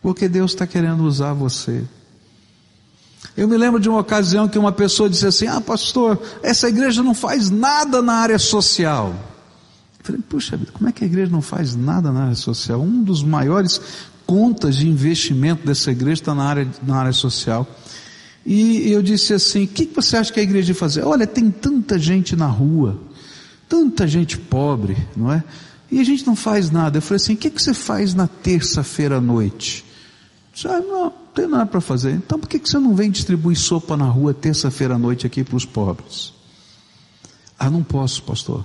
Porque 0.00 0.28
Deus 0.28 0.52
está 0.52 0.64
querendo 0.64 1.02
usar 1.02 1.32
você. 1.32 1.84
Eu 3.36 3.48
me 3.48 3.56
lembro 3.56 3.80
de 3.80 3.88
uma 3.88 3.98
ocasião 3.98 4.48
que 4.48 4.58
uma 4.58 4.72
pessoa 4.72 5.10
disse 5.10 5.26
assim: 5.26 5.48
Ah, 5.48 5.60
pastor, 5.60 6.20
essa 6.40 6.68
igreja 6.68 7.02
não 7.02 7.14
faz 7.14 7.50
nada 7.50 8.00
na 8.00 8.14
área 8.14 8.38
social. 8.38 9.12
Eu 9.98 10.04
falei, 10.04 10.20
puxa 10.28 10.56
vida, 10.56 10.70
como 10.72 10.88
é 10.88 10.92
que 10.92 11.02
a 11.02 11.06
igreja 11.06 11.30
não 11.30 11.42
faz 11.42 11.74
nada 11.74 12.12
na 12.12 12.24
área 12.24 12.34
social? 12.36 12.80
Um 12.80 13.02
dos 13.02 13.24
maiores 13.24 13.80
contas 14.28 14.76
de 14.76 14.86
investimento 14.86 15.66
dessa 15.66 15.90
igreja 15.90 16.20
está 16.20 16.34
na 16.34 16.44
área, 16.44 16.68
na 16.86 16.96
área 16.96 17.12
social. 17.14 17.66
E 18.44 18.92
eu 18.92 19.02
disse 19.02 19.32
assim: 19.32 19.64
o 19.64 19.66
que, 19.66 19.86
você 19.86 20.18
acha 20.18 20.30
que 20.30 20.38
a 20.38 20.42
igreja 20.42 20.66
deve 20.66 20.78
fazer? 20.78 21.02
Olha, 21.02 21.26
tem 21.26 21.50
tanta 21.50 21.98
gente 21.98 22.36
na 22.36 22.46
rua, 22.46 23.00
tanta 23.66 24.06
gente 24.06 24.36
pobre, 24.36 24.98
não 25.16 25.32
é? 25.32 25.42
E 25.90 25.98
a 25.98 26.04
gente 26.04 26.26
não 26.26 26.36
faz 26.36 26.70
nada. 26.70 26.98
Eu 26.98 27.02
falei 27.02 27.16
assim: 27.16 27.32
o 27.32 27.36
que, 27.38 27.48
você 27.48 27.72
faz 27.72 28.12
na 28.12 28.26
terça-feira 28.28 29.16
à 29.16 29.20
noite? 29.20 29.82
Disse, 30.52 30.68
ah, 30.68 30.78
não, 30.78 31.04
não 31.04 31.12
tem 31.34 31.46
nada 31.46 31.64
para 31.64 31.80
fazer. 31.80 32.12
Então 32.12 32.38
por 32.38 32.48
que 32.48 32.58
você 32.58 32.78
não 32.78 32.94
vem 32.94 33.10
distribuir 33.10 33.56
sopa 33.56 33.96
na 33.96 34.06
rua 34.06 34.34
terça-feira 34.34 34.96
à 34.96 34.98
noite 34.98 35.26
aqui 35.26 35.42
para 35.42 35.56
os 35.56 35.64
pobres? 35.64 36.34
Ah, 37.58 37.70
não 37.70 37.82
posso, 37.82 38.22
pastor. 38.24 38.64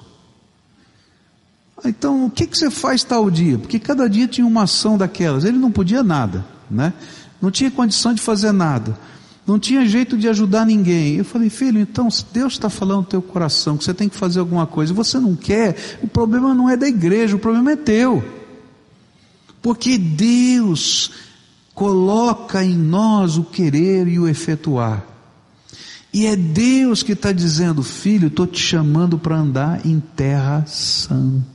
Então, 1.85 2.25
o 2.25 2.29
que, 2.29 2.47
que 2.47 2.57
você 2.57 2.71
faz 2.71 3.03
tal 3.03 3.29
dia? 3.29 3.57
Porque 3.57 3.77
cada 3.77 4.07
dia 4.07 4.27
tinha 4.27 4.47
uma 4.47 4.63
ação 4.63 4.97
daquelas. 4.97 5.43
Ele 5.43 5.57
não 5.57 5.71
podia 5.71 6.01
nada, 6.03 6.45
né? 6.69 6.93
Não 7.41 7.51
tinha 7.51 7.69
condição 7.69 8.13
de 8.13 8.21
fazer 8.21 8.51
nada. 8.51 8.97
Não 9.45 9.59
tinha 9.59 9.85
jeito 9.85 10.17
de 10.17 10.29
ajudar 10.29 10.65
ninguém. 10.65 11.15
Eu 11.15 11.25
falei, 11.25 11.49
filho, 11.49 11.79
então, 11.79 12.09
se 12.09 12.25
Deus 12.31 12.53
está 12.53 12.69
falando 12.69 12.99
no 12.99 13.05
teu 13.05 13.21
coração 13.21 13.77
que 13.77 13.83
você 13.83 13.93
tem 13.93 14.07
que 14.07 14.15
fazer 14.15 14.39
alguma 14.39 14.65
coisa 14.65 14.93
você 14.93 15.19
não 15.19 15.35
quer, 15.35 15.97
o 16.01 16.07
problema 16.07 16.53
não 16.53 16.69
é 16.69 16.77
da 16.77 16.87
igreja, 16.87 17.35
o 17.35 17.39
problema 17.39 17.71
é 17.73 17.75
teu. 17.75 18.23
Porque 19.61 19.97
Deus 19.97 21.11
coloca 21.73 22.63
em 22.63 22.77
nós 22.77 23.37
o 23.37 23.43
querer 23.43 24.07
e 24.07 24.19
o 24.19 24.27
efetuar. 24.27 25.05
E 26.13 26.27
é 26.27 26.35
Deus 26.35 27.01
que 27.01 27.13
está 27.13 27.31
dizendo, 27.31 27.81
filho, 27.81 28.27
estou 28.27 28.45
te 28.45 28.59
chamando 28.59 29.17
para 29.17 29.35
andar 29.35 29.85
em 29.85 29.99
terra 29.99 30.63
santa. 30.67 31.52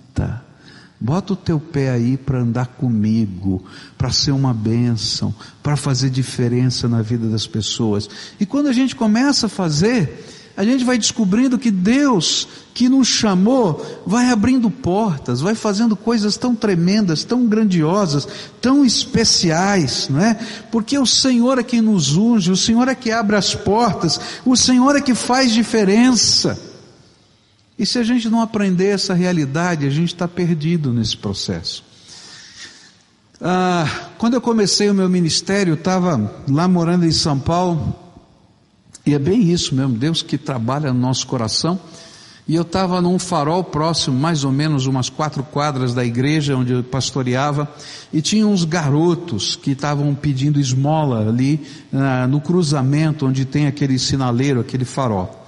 Bota 1.00 1.32
o 1.32 1.36
teu 1.36 1.60
pé 1.60 1.90
aí 1.90 2.16
para 2.16 2.40
andar 2.40 2.66
comigo, 2.66 3.64
para 3.96 4.10
ser 4.10 4.32
uma 4.32 4.52
bênção, 4.52 5.32
para 5.62 5.76
fazer 5.76 6.10
diferença 6.10 6.88
na 6.88 7.02
vida 7.02 7.28
das 7.28 7.46
pessoas. 7.46 8.10
E 8.40 8.44
quando 8.44 8.66
a 8.66 8.72
gente 8.72 8.96
começa 8.96 9.46
a 9.46 9.48
fazer, 9.48 10.26
a 10.56 10.64
gente 10.64 10.84
vai 10.84 10.98
descobrindo 10.98 11.56
que 11.56 11.70
Deus, 11.70 12.48
que 12.74 12.88
nos 12.88 13.06
chamou, 13.06 14.02
vai 14.04 14.28
abrindo 14.28 14.68
portas, 14.68 15.40
vai 15.40 15.54
fazendo 15.54 15.94
coisas 15.94 16.36
tão 16.36 16.52
tremendas, 16.52 17.22
tão 17.22 17.46
grandiosas, 17.46 18.26
tão 18.60 18.84
especiais, 18.84 20.08
não 20.10 20.20
é? 20.20 20.34
Porque 20.72 20.98
o 20.98 21.06
Senhor 21.06 21.60
é 21.60 21.62
que 21.62 21.80
nos 21.80 22.16
unge, 22.16 22.50
o 22.50 22.56
Senhor 22.56 22.88
é 22.88 22.94
que 22.96 23.12
abre 23.12 23.36
as 23.36 23.54
portas, 23.54 24.20
o 24.44 24.56
Senhor 24.56 24.96
é 24.96 25.00
que 25.00 25.14
faz 25.14 25.52
diferença. 25.52 26.67
E 27.78 27.86
se 27.86 27.98
a 27.98 28.02
gente 28.02 28.28
não 28.28 28.40
aprender 28.40 28.88
essa 28.88 29.14
realidade, 29.14 29.86
a 29.86 29.90
gente 29.90 30.12
está 30.12 30.26
perdido 30.26 30.92
nesse 30.92 31.16
processo. 31.16 31.84
Ah, 33.40 33.88
quando 34.18 34.34
eu 34.34 34.40
comecei 34.40 34.90
o 34.90 34.94
meu 34.94 35.08
ministério, 35.08 35.72
eu 35.72 35.76
estava 35.76 36.42
lá 36.48 36.66
morando 36.66 37.06
em 37.06 37.12
São 37.12 37.38
Paulo, 37.38 37.94
e 39.06 39.14
é 39.14 39.18
bem 39.18 39.52
isso 39.52 39.74
mesmo, 39.76 39.96
Deus 39.96 40.22
que 40.22 40.36
trabalha 40.36 40.92
no 40.92 40.98
nosso 40.98 41.26
coração. 41.26 41.78
E 42.48 42.54
eu 42.54 42.62
estava 42.62 43.00
num 43.02 43.18
farol 43.18 43.62
próximo, 43.62 44.18
mais 44.18 44.42
ou 44.42 44.50
menos 44.50 44.86
umas 44.86 45.10
quatro 45.10 45.42
quadras 45.42 45.94
da 45.94 46.02
igreja 46.04 46.56
onde 46.56 46.72
eu 46.72 46.82
pastoreava, 46.82 47.70
e 48.12 48.22
tinha 48.22 48.46
uns 48.46 48.64
garotos 48.64 49.54
que 49.54 49.72
estavam 49.72 50.14
pedindo 50.14 50.58
esmola 50.58 51.28
ali 51.28 51.60
ah, 51.92 52.26
no 52.26 52.40
cruzamento 52.40 53.26
onde 53.26 53.44
tem 53.44 53.66
aquele 53.66 53.98
sinaleiro, 53.98 54.60
aquele 54.60 54.86
farol. 54.86 55.46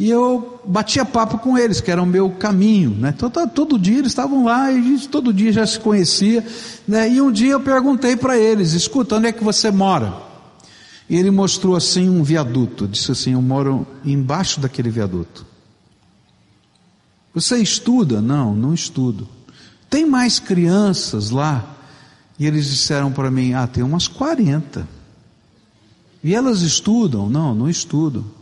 E 0.00 0.08
eu 0.08 0.58
batia 0.64 1.04
papo 1.04 1.36
com 1.36 1.58
eles, 1.58 1.82
que 1.82 1.90
era 1.90 2.02
o 2.02 2.06
meu 2.06 2.30
caminho, 2.30 2.88
né? 2.88 3.12
Então, 3.14 3.28
tá, 3.28 3.46
todo 3.46 3.78
dia 3.78 3.98
eles 3.98 4.12
estavam 4.12 4.46
lá 4.46 4.72
e 4.72 4.78
a 4.78 4.82
gente 4.82 5.06
todo 5.10 5.30
dia 5.30 5.52
já 5.52 5.66
se 5.66 5.78
conhecia, 5.78 6.42
né? 6.88 7.06
E 7.12 7.20
um 7.20 7.30
dia 7.30 7.52
eu 7.52 7.60
perguntei 7.60 8.16
para 8.16 8.38
eles, 8.38 8.72
escuta, 8.72 9.16
onde 9.16 9.26
é 9.26 9.32
que 9.32 9.44
você 9.44 9.70
mora? 9.70 10.14
E 11.06 11.16
ele 11.16 11.30
mostrou 11.30 11.76
assim 11.76 12.08
um 12.08 12.22
viaduto, 12.22 12.88
disse 12.88 13.12
assim, 13.12 13.34
eu 13.34 13.42
moro 13.42 13.86
embaixo 14.02 14.58
daquele 14.58 14.88
viaduto. 14.88 15.44
Você 17.34 17.58
estuda? 17.58 18.22
Não, 18.22 18.54
não 18.54 18.72
estudo. 18.72 19.28
Tem 19.90 20.06
mais 20.06 20.38
crianças 20.38 21.28
lá? 21.28 21.76
E 22.38 22.46
eles 22.46 22.64
disseram 22.64 23.12
para 23.12 23.30
mim, 23.30 23.52
ah, 23.52 23.66
tem 23.66 23.84
umas 23.84 24.08
40. 24.08 24.88
E 26.24 26.34
elas 26.34 26.62
estudam? 26.62 27.28
Não, 27.28 27.54
não 27.54 27.68
estudam. 27.68 28.39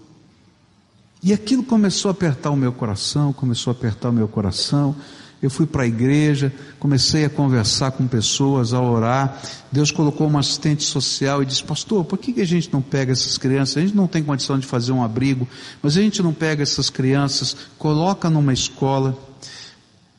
E 1.22 1.33
aquilo 1.33 1.64
começou 1.64 2.11
a 2.11 2.12
apertar 2.12 2.50
o 2.50 2.57
meu 2.57 2.72
coração, 2.72 3.33
começou 3.33 3.72
a 3.72 3.74
apertar 3.74 4.11
o 4.11 4.12
meu 4.12 4.28
coração. 4.28 4.94
Eu 5.40 5.50
fui 5.50 5.66
para 5.66 5.85
a 5.85 5.87
igreja, 5.87 6.52
comecei 6.81 7.24
a 7.24 7.31
conversar 7.31 7.92
com 7.92 8.07
pessoas, 8.09 8.72
a 8.72 8.81
orar. 8.81 9.40
Deus 9.70 9.92
colocou 9.92 10.26
uma 10.26 10.40
assistente 10.40 10.85
social 10.85 11.42
e 11.42 11.46
disse: 11.46 11.62
Pastor, 11.62 12.04
por 12.04 12.18
que, 12.18 12.33
que 12.33 12.40
a 12.40 12.46
gente 12.46 12.72
não 12.72 12.83
pega 12.83 13.12
essas 13.12 13.38
crianças? 13.38 13.76
A 13.76 13.81
gente 13.81 13.96
não 13.96 14.09
tem 14.09 14.22
condição 14.22 14.59
de 14.59 14.66
fazer 14.66 14.90
um 14.90 15.02
abrigo, 15.02 15.46
mas 15.81 15.96
a 15.96 16.00
gente 16.00 16.22
não 16.22 16.33
pega 16.33 16.62
essas 16.62 16.90
crianças, 16.90 17.57
coloca 17.78 18.28
numa 18.28 18.52
escola, 18.52 19.16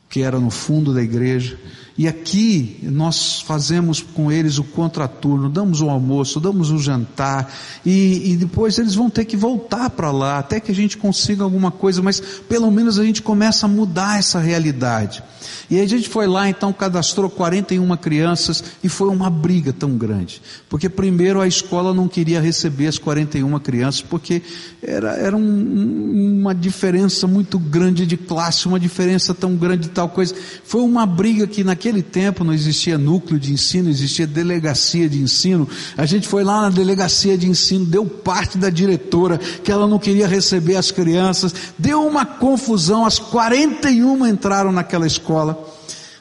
que 0.08 0.22
era 0.22 0.40
no 0.40 0.50
fundo 0.50 0.94
da 0.94 1.02
igreja, 1.02 1.58
e 1.96 2.08
aqui 2.08 2.78
nós 2.82 3.40
fazemos 3.40 4.00
com 4.00 4.30
eles 4.30 4.58
o 4.58 4.64
contraturno, 4.64 5.48
damos 5.48 5.80
o 5.80 5.90
almoço, 5.90 6.40
damos 6.40 6.70
o 6.70 6.78
jantar, 6.78 7.52
e, 7.84 8.32
e 8.32 8.36
depois 8.36 8.78
eles 8.78 8.94
vão 8.94 9.10
ter 9.10 9.24
que 9.24 9.36
voltar 9.36 9.90
para 9.90 10.10
lá, 10.10 10.38
até 10.38 10.60
que 10.60 10.70
a 10.70 10.74
gente 10.74 10.96
consiga 10.96 11.44
alguma 11.44 11.70
coisa, 11.70 12.00
mas 12.00 12.20
pelo 12.48 12.70
menos 12.70 12.98
a 12.98 13.04
gente 13.04 13.22
começa 13.22 13.66
a 13.66 13.68
mudar 13.68 14.18
essa 14.18 14.38
realidade. 14.38 15.22
E 15.70 15.80
a 15.80 15.86
gente 15.86 16.08
foi 16.08 16.26
lá, 16.26 16.48
então 16.48 16.72
cadastrou 16.72 17.30
41 17.30 17.96
crianças 17.96 18.62
e 18.82 18.88
foi 18.88 19.08
uma 19.08 19.30
briga 19.30 19.72
tão 19.72 19.96
grande. 19.96 20.42
Porque 20.68 20.88
primeiro 20.88 21.40
a 21.40 21.46
escola 21.46 21.94
não 21.94 22.08
queria 22.08 22.40
receber 22.40 22.86
as 22.86 22.98
41 22.98 23.58
crianças, 23.60 24.02
porque 24.02 24.42
era, 24.82 25.12
era 25.16 25.36
um, 25.36 26.40
uma 26.40 26.54
diferença 26.54 27.26
muito 27.26 27.58
grande 27.58 28.06
de 28.06 28.16
classe, 28.16 28.66
uma 28.66 28.80
diferença 28.80 29.32
tão 29.34 29.54
grande 29.56 29.84
de 29.84 29.90
tal 29.90 30.08
coisa. 30.08 30.34
Foi 30.64 30.82
uma 30.82 31.06
briga 31.06 31.46
que 31.46 31.64
naquele 31.64 31.89
tempo 32.00 32.44
não 32.44 32.54
existia 32.54 32.96
núcleo 32.96 33.40
de 33.40 33.52
ensino, 33.52 33.90
existia 33.90 34.26
delegacia 34.26 35.08
de 35.08 35.18
ensino. 35.20 35.68
A 35.96 36.06
gente 36.06 36.28
foi 36.28 36.44
lá 36.44 36.62
na 36.62 36.70
delegacia 36.70 37.36
de 37.36 37.48
ensino, 37.48 37.84
deu 37.84 38.06
parte 38.06 38.56
da 38.56 38.70
diretora 38.70 39.38
que 39.38 39.72
ela 39.72 39.88
não 39.88 39.98
queria 39.98 40.28
receber 40.28 40.76
as 40.76 40.92
crianças, 40.92 41.52
deu 41.76 42.06
uma 42.06 42.24
confusão, 42.24 43.04
as 43.04 43.18
41 43.18 44.26
entraram 44.26 44.70
naquela 44.70 45.06
escola. 45.06 45.58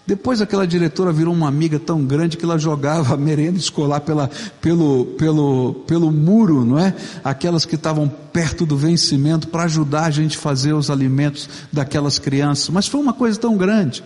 Depois 0.10 0.42
aquela 0.42 0.66
diretora 0.66 1.12
virou 1.12 1.32
uma 1.32 1.48
amiga 1.48 1.78
tão 1.78 2.04
grande 2.04 2.36
que 2.36 2.44
ela 2.44 2.58
jogava 2.58 3.14
a 3.14 3.18
merenda 3.18 3.60
escolar 3.60 4.00
pela, 4.00 4.28
pelo, 4.60 5.06
pelo, 5.06 5.84
pelo 5.86 6.12
muro, 6.12 6.66
não 6.66 6.80
é? 6.80 6.96
Aquelas 7.24 7.64
que 7.64 7.76
estavam 7.76 8.08
perto 8.34 8.66
do 8.66 8.76
vencimento 8.76 9.48
para 9.50 9.66
ajudar 9.66 10.06
a 10.06 10.10
gente 10.10 10.36
a 10.36 10.42
fazer 10.42 10.74
os 10.74 10.90
alimentos 10.90 11.48
daquelas 11.72 12.18
crianças. 12.18 12.70
Mas 12.70 12.88
foi 12.88 13.00
uma 13.00 13.14
coisa 13.14 13.40
tão 13.40 13.56
grande. 13.56 14.04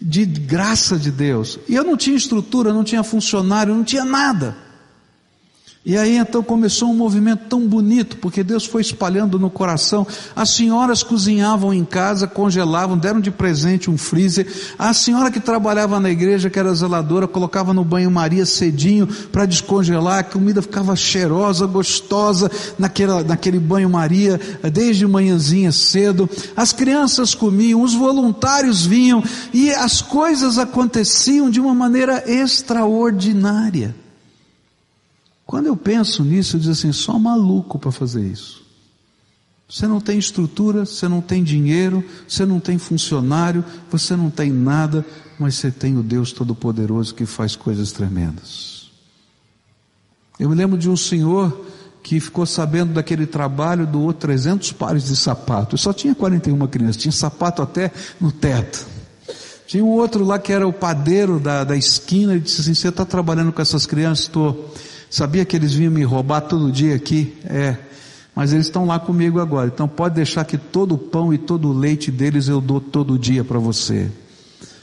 De 0.00 0.24
graça 0.24 0.98
de 0.98 1.10
Deus. 1.10 1.58
E 1.68 1.74
eu 1.74 1.84
não 1.84 1.96
tinha 1.96 2.16
estrutura, 2.16 2.72
não 2.72 2.84
tinha 2.84 3.02
funcionário, 3.02 3.74
não 3.74 3.84
tinha 3.84 4.04
nada. 4.04 4.65
E 5.88 5.96
aí 5.96 6.16
então 6.16 6.42
começou 6.42 6.90
um 6.90 6.96
movimento 6.96 7.44
tão 7.48 7.60
bonito, 7.60 8.16
porque 8.16 8.42
Deus 8.42 8.66
foi 8.66 8.82
espalhando 8.82 9.38
no 9.38 9.48
coração. 9.48 10.04
As 10.34 10.50
senhoras 10.50 11.04
cozinhavam 11.04 11.72
em 11.72 11.84
casa, 11.84 12.26
congelavam, 12.26 12.98
deram 12.98 13.20
de 13.20 13.30
presente 13.30 13.88
um 13.88 13.96
freezer. 13.96 14.52
A 14.76 14.92
senhora 14.92 15.30
que 15.30 15.38
trabalhava 15.38 16.00
na 16.00 16.10
igreja, 16.10 16.50
que 16.50 16.58
era 16.58 16.74
zeladora, 16.74 17.28
colocava 17.28 17.72
no 17.72 17.84
banho-maria 17.84 18.44
cedinho 18.44 19.06
para 19.30 19.46
descongelar, 19.46 20.18
a 20.18 20.24
comida 20.24 20.60
ficava 20.60 20.96
cheirosa, 20.96 21.68
gostosa 21.68 22.50
naquela, 22.76 23.22
naquele 23.22 23.60
banho-maria, 23.60 24.40
desde 24.72 25.06
manhãzinha 25.06 25.70
cedo. 25.70 26.28
As 26.56 26.72
crianças 26.72 27.32
comiam, 27.32 27.80
os 27.80 27.94
voluntários 27.94 28.84
vinham 28.84 29.22
e 29.54 29.70
as 29.70 30.02
coisas 30.02 30.58
aconteciam 30.58 31.48
de 31.48 31.60
uma 31.60 31.76
maneira 31.76 32.24
extraordinária. 32.26 33.94
Quando 35.46 35.66
eu 35.66 35.76
penso 35.76 36.24
nisso, 36.24 36.56
eu 36.56 36.60
digo 36.60 36.72
assim, 36.72 36.90
só 36.90 37.18
maluco 37.18 37.78
para 37.78 37.92
fazer 37.92 38.26
isso. 38.26 38.66
Você 39.68 39.86
não 39.86 40.00
tem 40.00 40.18
estrutura, 40.18 40.84
você 40.84 41.08
não 41.08 41.20
tem 41.20 41.42
dinheiro, 41.42 42.04
você 42.26 42.44
não 42.44 42.60
tem 42.60 42.78
funcionário, 42.78 43.64
você 43.90 44.14
não 44.16 44.28
tem 44.28 44.50
nada, 44.50 45.04
mas 45.38 45.54
você 45.54 45.70
tem 45.70 45.96
o 45.96 46.02
Deus 46.02 46.32
Todo-Poderoso 46.32 47.14
que 47.14 47.26
faz 47.26 47.54
coisas 47.54 47.92
tremendas. 47.92 48.90
Eu 50.38 50.50
me 50.50 50.54
lembro 50.54 50.76
de 50.76 50.90
um 50.90 50.96
senhor 50.96 51.64
que 52.02 52.20
ficou 52.20 52.46
sabendo 52.46 52.92
daquele 52.92 53.26
trabalho, 53.26 53.86
doou 53.86 54.12
300 54.12 54.72
pares 54.72 55.04
de 55.04 55.16
sapato. 55.16 55.74
Eu 55.74 55.78
só 55.78 55.92
tinha 55.92 56.14
41 56.14 56.64
crianças, 56.68 56.96
tinha 56.96 57.12
sapato 57.12 57.62
até 57.62 57.92
no 58.20 58.30
teto. 58.30 58.86
Tinha 59.66 59.84
um 59.84 59.88
outro 59.88 60.24
lá 60.24 60.38
que 60.38 60.52
era 60.52 60.66
o 60.66 60.72
padeiro 60.72 61.40
da, 61.40 61.64
da 61.64 61.76
esquina, 61.76 62.32
ele 62.32 62.42
disse 62.42 62.60
assim, 62.60 62.74
você 62.74 62.88
está 62.88 63.04
trabalhando 63.04 63.52
com 63.52 63.60
essas 63.60 63.86
crianças? 63.86 64.26
Estou. 64.26 64.72
Sabia 65.10 65.44
que 65.44 65.56
eles 65.56 65.72
vinham 65.72 65.92
me 65.92 66.04
roubar 66.04 66.42
todo 66.42 66.70
dia 66.70 66.94
aqui? 66.94 67.36
É. 67.44 67.76
Mas 68.34 68.52
eles 68.52 68.66
estão 68.66 68.84
lá 68.84 68.98
comigo 68.98 69.40
agora. 69.40 69.68
Então 69.72 69.88
pode 69.88 70.14
deixar 70.14 70.44
que 70.44 70.58
todo 70.58 70.94
o 70.94 70.98
pão 70.98 71.32
e 71.32 71.38
todo 71.38 71.68
o 71.68 71.72
leite 71.72 72.10
deles 72.10 72.48
eu 72.48 72.60
dou 72.60 72.80
todo 72.80 73.18
dia 73.18 73.42
para 73.42 73.58
você. 73.58 74.10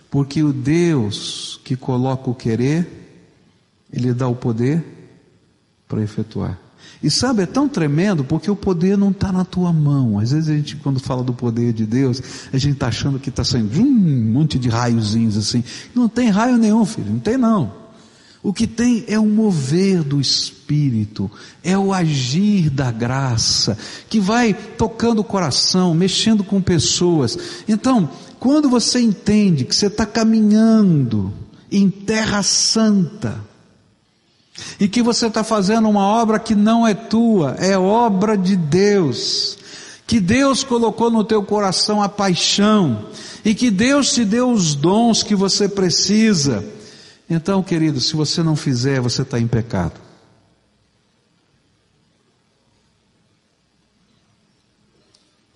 Porque 0.10 0.42
o 0.44 0.52
Deus 0.52 1.60
que 1.64 1.76
coloca 1.76 2.30
o 2.30 2.36
querer, 2.36 2.88
Ele 3.92 4.14
dá 4.14 4.28
o 4.28 4.36
poder 4.36 4.84
para 5.88 6.02
efetuar. 6.02 6.60
E 7.02 7.12
sabe, 7.12 7.44
é 7.44 7.46
tão 7.46 7.68
tremendo 7.68 8.24
porque 8.24 8.50
o 8.50 8.56
poder 8.56 8.98
não 8.98 9.12
está 9.12 9.32
na 9.32 9.44
tua 9.44 9.74
mão. 9.74 10.18
Às 10.18 10.32
vezes 10.32 10.50
a 10.50 10.56
gente, 10.56 10.78
quando 10.78 11.00
fala 11.00 11.22
do 11.22 11.34
poder 11.34 11.74
de 11.74 11.86
Deus, 11.86 12.22
a 12.52 12.58
gente 12.58 12.74
está 12.74 12.88
achando 12.88 13.20
que 13.20 13.30
está 13.30 13.44
saindo 13.44 13.78
um 13.80 14.32
monte 14.32 14.58
de 14.58 14.70
raiozinhos 14.70 15.38
assim. 15.38 15.64
Não 15.94 16.08
tem 16.08 16.30
raio 16.30 16.58
nenhum, 16.58 16.86
filho, 16.86 17.12
não 17.12 17.20
tem 17.20 17.38
não. 17.38 17.83
O 18.44 18.52
que 18.52 18.68
tem 18.68 19.06
é 19.08 19.18
o 19.18 19.26
mover 19.26 20.04
do 20.04 20.20
Espírito, 20.20 21.32
é 21.64 21.78
o 21.78 21.94
agir 21.94 22.70
da 22.70 22.92
graça, 22.92 23.78
que 24.10 24.20
vai 24.20 24.54
tocando 24.54 25.20
o 25.20 25.24
coração, 25.24 25.96
mexendo 25.96 26.44
com 26.44 26.62
pessoas. 26.62 27.38
Então, 27.70 28.10
quando 28.42 28.70
você 28.70 29.00
entende 29.00 29.64
que 29.64 29.74
você 29.74 29.88
está 29.88 30.06
caminhando 30.06 31.34
em 31.72 31.90
terra 31.90 32.44
santa, 32.44 33.42
e 34.80 34.88
que 34.88 35.02
você 35.02 35.28
está 35.28 35.44
fazendo 35.44 35.90
uma 35.90 36.06
obra 36.06 36.38
que 36.38 36.54
não 36.54 36.86
é 36.86 36.94
tua, 36.94 37.56
é 37.60 37.78
obra 37.78 38.38
de 38.38 38.56
Deus, 38.56 39.58
que 40.06 40.20
Deus 40.20 40.64
colocou 40.64 41.10
no 41.10 41.24
teu 41.24 41.44
coração 41.44 42.04
a 42.04 42.10
paixão, 42.10 43.06
e 43.44 43.56
que 43.56 43.72
Deus 43.72 44.14
te 44.14 44.24
deu 44.24 44.52
os 44.52 44.76
dons 44.76 45.24
que 45.24 45.34
você 45.34 45.68
precisa, 45.68 46.64
então, 47.30 47.64
querido, 47.64 48.00
se 48.00 48.16
você 48.16 48.44
não 48.44 48.56
fizer, 48.56 49.00
você 49.00 49.22
está 49.22 49.40
em 49.40 49.48
pecado. 49.48 50.00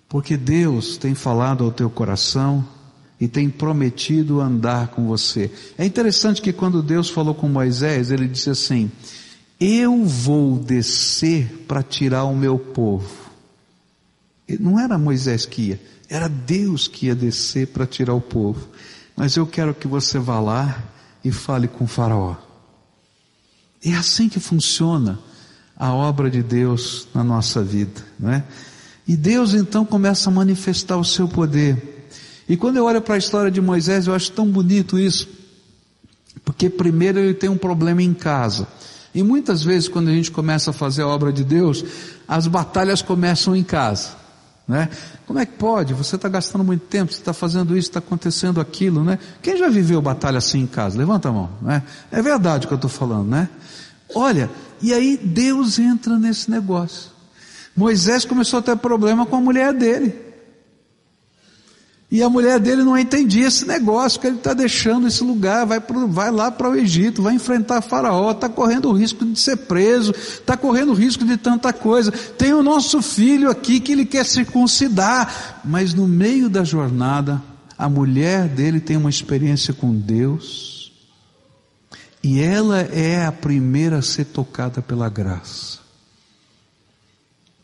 Porque 0.08 0.36
Deus 0.36 0.96
tem 0.96 1.14
falado 1.14 1.64
ao 1.64 1.70
teu 1.70 1.90
coração 1.90 2.66
e 3.20 3.28
tem 3.28 3.50
prometido 3.50 4.40
andar 4.40 4.88
com 4.88 5.06
você. 5.06 5.50
É 5.76 5.84
interessante 5.84 6.40
que 6.40 6.52
quando 6.52 6.82
Deus 6.82 7.10
falou 7.10 7.34
com 7.34 7.48
Moisés, 7.48 8.10
ele 8.10 8.26
disse 8.26 8.48
assim: 8.48 8.90
Eu 9.60 10.04
vou 10.04 10.58
descer 10.58 11.64
para 11.68 11.82
tirar 11.82 12.24
o 12.24 12.34
meu 12.34 12.58
povo. 12.58 13.28
Não 14.58 14.80
era 14.80 14.96
Moisés 14.96 15.44
que 15.44 15.62
ia, 15.62 15.80
era 16.08 16.26
Deus 16.26 16.88
que 16.88 17.06
ia 17.06 17.14
descer 17.14 17.66
para 17.66 17.86
tirar 17.86 18.14
o 18.14 18.20
povo. 18.20 18.66
Mas 19.14 19.36
eu 19.36 19.46
quero 19.46 19.74
que 19.74 19.86
você 19.86 20.18
vá 20.18 20.40
lá 20.40 20.82
e 21.24 21.30
fale 21.32 21.68
com 21.68 21.86
Faraó. 21.86 22.36
É 23.84 23.94
assim 23.94 24.28
que 24.28 24.40
funciona 24.40 25.18
a 25.76 25.92
obra 25.92 26.28
de 26.30 26.42
Deus 26.42 27.06
na 27.14 27.22
nossa 27.22 27.62
vida, 27.62 28.02
não 28.18 28.30
é? 28.30 28.44
E 29.06 29.16
Deus 29.16 29.54
então 29.54 29.84
começa 29.84 30.28
a 30.28 30.32
manifestar 30.32 30.96
o 30.96 31.04
seu 31.04 31.28
poder. 31.28 32.10
E 32.48 32.56
quando 32.56 32.76
eu 32.76 32.84
olho 32.84 33.00
para 33.00 33.14
a 33.14 33.18
história 33.18 33.50
de 33.50 33.60
Moisés, 33.60 34.06
eu 34.06 34.14
acho 34.14 34.32
tão 34.32 34.46
bonito 34.46 34.98
isso, 34.98 35.28
porque 36.44 36.68
primeiro 36.68 37.18
ele 37.18 37.34
tem 37.34 37.48
um 37.48 37.56
problema 37.56 38.02
em 38.02 38.12
casa. 38.12 38.66
E 39.14 39.22
muitas 39.22 39.62
vezes 39.62 39.88
quando 39.88 40.08
a 40.08 40.12
gente 40.12 40.30
começa 40.30 40.70
a 40.70 40.74
fazer 40.74 41.02
a 41.02 41.08
obra 41.08 41.32
de 41.32 41.44
Deus, 41.44 41.84
as 42.26 42.46
batalhas 42.46 43.00
começam 43.00 43.54
em 43.54 43.62
casa. 43.62 44.17
Né? 44.68 44.90
Como 45.26 45.38
é 45.38 45.46
que 45.46 45.52
pode? 45.52 45.94
Você 45.94 46.16
está 46.16 46.28
gastando 46.28 46.62
muito 46.62 46.82
tempo, 46.82 47.10
você 47.10 47.18
está 47.18 47.32
fazendo 47.32 47.76
isso, 47.76 47.88
está 47.88 48.00
acontecendo 48.00 48.60
aquilo, 48.60 49.02
né? 49.02 49.18
Quem 49.40 49.56
já 49.56 49.66
viveu 49.68 50.02
batalha 50.02 50.36
assim 50.36 50.60
em 50.60 50.66
casa? 50.66 50.98
Levanta 50.98 51.30
a 51.30 51.32
mão, 51.32 51.48
né? 51.62 51.82
É 52.12 52.20
verdade 52.20 52.66
o 52.66 52.68
que 52.68 52.74
eu 52.74 52.76
estou 52.76 52.90
falando, 52.90 53.30
né? 53.30 53.48
Olha, 54.14 54.50
e 54.82 54.92
aí 54.92 55.16
Deus 55.16 55.78
entra 55.78 56.18
nesse 56.18 56.50
negócio. 56.50 57.10
Moisés 57.74 58.26
começou 58.26 58.58
a 58.58 58.62
ter 58.62 58.76
problema 58.76 59.24
com 59.24 59.36
a 59.36 59.40
mulher 59.40 59.72
dele. 59.72 60.27
E 62.10 62.22
a 62.22 62.28
mulher 62.30 62.58
dele 62.58 62.82
não 62.82 62.96
entendia 62.96 63.46
esse 63.46 63.66
negócio, 63.66 64.18
que 64.18 64.26
ele 64.26 64.36
está 64.36 64.54
deixando 64.54 65.06
esse 65.06 65.22
lugar, 65.22 65.66
vai, 65.66 65.78
pro, 65.78 66.08
vai 66.08 66.30
lá 66.30 66.50
para 66.50 66.70
o 66.70 66.74
Egito, 66.74 67.22
vai 67.22 67.34
enfrentar 67.34 67.82
Faraó, 67.82 68.30
está 68.30 68.48
correndo 68.48 68.88
o 68.88 68.94
risco 68.94 69.26
de 69.26 69.38
ser 69.38 69.56
preso, 69.56 70.12
está 70.12 70.56
correndo 70.56 70.92
o 70.92 70.94
risco 70.94 71.22
de 71.26 71.36
tanta 71.36 71.70
coisa. 71.70 72.10
Tem 72.10 72.54
o 72.54 72.62
nosso 72.62 73.02
filho 73.02 73.50
aqui 73.50 73.78
que 73.78 73.92
ele 73.92 74.06
quer 74.06 74.24
circuncidar, 74.24 75.60
mas 75.62 75.92
no 75.92 76.08
meio 76.08 76.48
da 76.48 76.64
jornada, 76.64 77.42
a 77.76 77.90
mulher 77.90 78.48
dele 78.48 78.80
tem 78.80 78.96
uma 78.96 79.10
experiência 79.10 79.74
com 79.74 79.92
Deus, 79.94 80.90
e 82.24 82.40
ela 82.40 82.80
é 82.80 83.26
a 83.26 83.32
primeira 83.32 83.98
a 83.98 84.02
ser 84.02 84.24
tocada 84.24 84.80
pela 84.80 85.10
graça. 85.10 85.78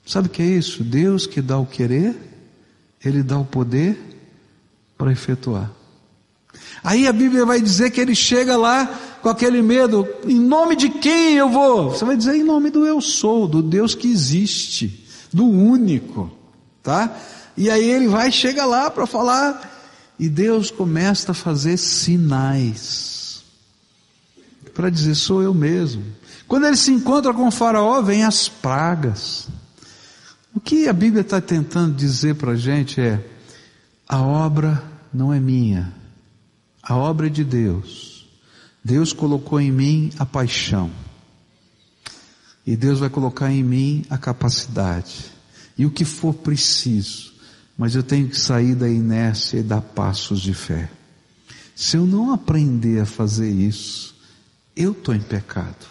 Sabe 0.07 0.29
o 0.29 0.31
que 0.31 0.43
é 0.43 0.47
isso? 0.47 0.85
Deus 0.85 1.27
que 1.27 1.41
dá 1.41 1.59
o 1.59 1.65
querer, 1.65 2.15
Ele 3.03 3.23
dá 3.23 3.39
o 3.39 3.45
poder, 3.45 4.14
para 4.97 5.13
efetuar. 5.13 5.71
Aí 6.83 7.07
a 7.07 7.13
Bíblia 7.13 7.47
vai 7.47 7.61
dizer 7.61 7.91
que 7.91 8.01
ele 8.01 8.15
chega 8.15 8.57
lá 8.57 8.87
com 9.23 9.29
aquele 9.29 9.63
medo, 9.63 10.07
em 10.27 10.39
nome 10.39 10.77
de 10.77 10.89
quem 10.91 11.37
eu 11.37 11.49
vou? 11.49 11.91
Você 11.91 12.05
vai 12.05 12.17
dizer 12.17 12.37
em 12.37 12.45
nome 12.45 12.71
do 12.71 12.87
eu 12.87 13.01
sou, 13.01 13.49
do 13.49 13.63
Deus 13.63 13.95
que 13.95 14.07
existe, 14.07 15.09
do 15.33 15.47
único, 15.47 16.31
tá? 16.83 17.17
E 17.57 17.71
aí 17.71 17.89
ele 17.89 18.07
vai, 18.07 18.31
chega 18.31 18.67
lá 18.67 18.91
para 18.91 19.07
falar, 19.07 19.73
e 20.19 20.29
Deus 20.29 20.71
começa 20.71 21.33
a 21.33 21.35
fazer 21.35 21.79
sinais, 21.79 23.43
para 24.75 24.91
dizer 24.91 25.15
sou 25.15 25.43
eu 25.43 25.55
mesmo. 25.55 26.05
Quando 26.47 26.67
ele 26.67 26.77
se 26.77 26.93
encontra 26.93 27.33
com 27.33 27.49
o 27.49 27.51
faraó, 27.51 28.03
vem 28.03 28.25
as 28.25 28.49
pragas. 28.49 29.49
O 30.55 30.61
que 30.61 30.87
a 30.87 30.93
Bíblia 30.93 31.23
está 31.23 31.41
tentando 31.41 31.95
dizer 31.95 32.35
para 32.35 32.53
a 32.53 32.57
gente 32.57 33.01
é, 33.01 33.25
a 34.15 34.23
obra 34.23 34.81
não 35.13 35.35
é 35.35 35.41
minha, 35.41 35.93
a 36.81 36.95
obra 36.97 37.27
é 37.27 37.29
de 37.29 37.43
Deus. 37.43 38.29
Deus 38.85 39.13
colocou 39.13 39.61
em 39.61 39.73
mim 39.73 40.13
a 40.17 40.25
paixão. 40.25 40.89
E 42.65 42.77
Deus 42.77 43.01
vai 43.01 43.11
colocar 43.11 43.51
em 43.51 43.65
mim 43.65 44.05
a 44.09 44.17
capacidade. 44.17 45.33
E 45.77 45.85
o 45.85 45.91
que 45.91 46.05
for 46.05 46.33
preciso. 46.33 47.33
Mas 47.77 47.97
eu 47.97 48.05
tenho 48.05 48.29
que 48.29 48.39
sair 48.39 48.77
da 48.77 48.89
inércia 48.89 49.59
e 49.59 49.65
dar 49.65 49.81
passos 49.81 50.41
de 50.41 50.55
fé. 50.55 50.89
Se 51.75 51.97
eu 51.97 52.07
não 52.07 52.33
aprender 52.33 53.01
a 53.01 53.07
fazer 53.07 53.51
isso, 53.51 54.15
eu 54.77 54.93
estou 54.93 55.13
em 55.13 55.23
pecado. 55.23 55.87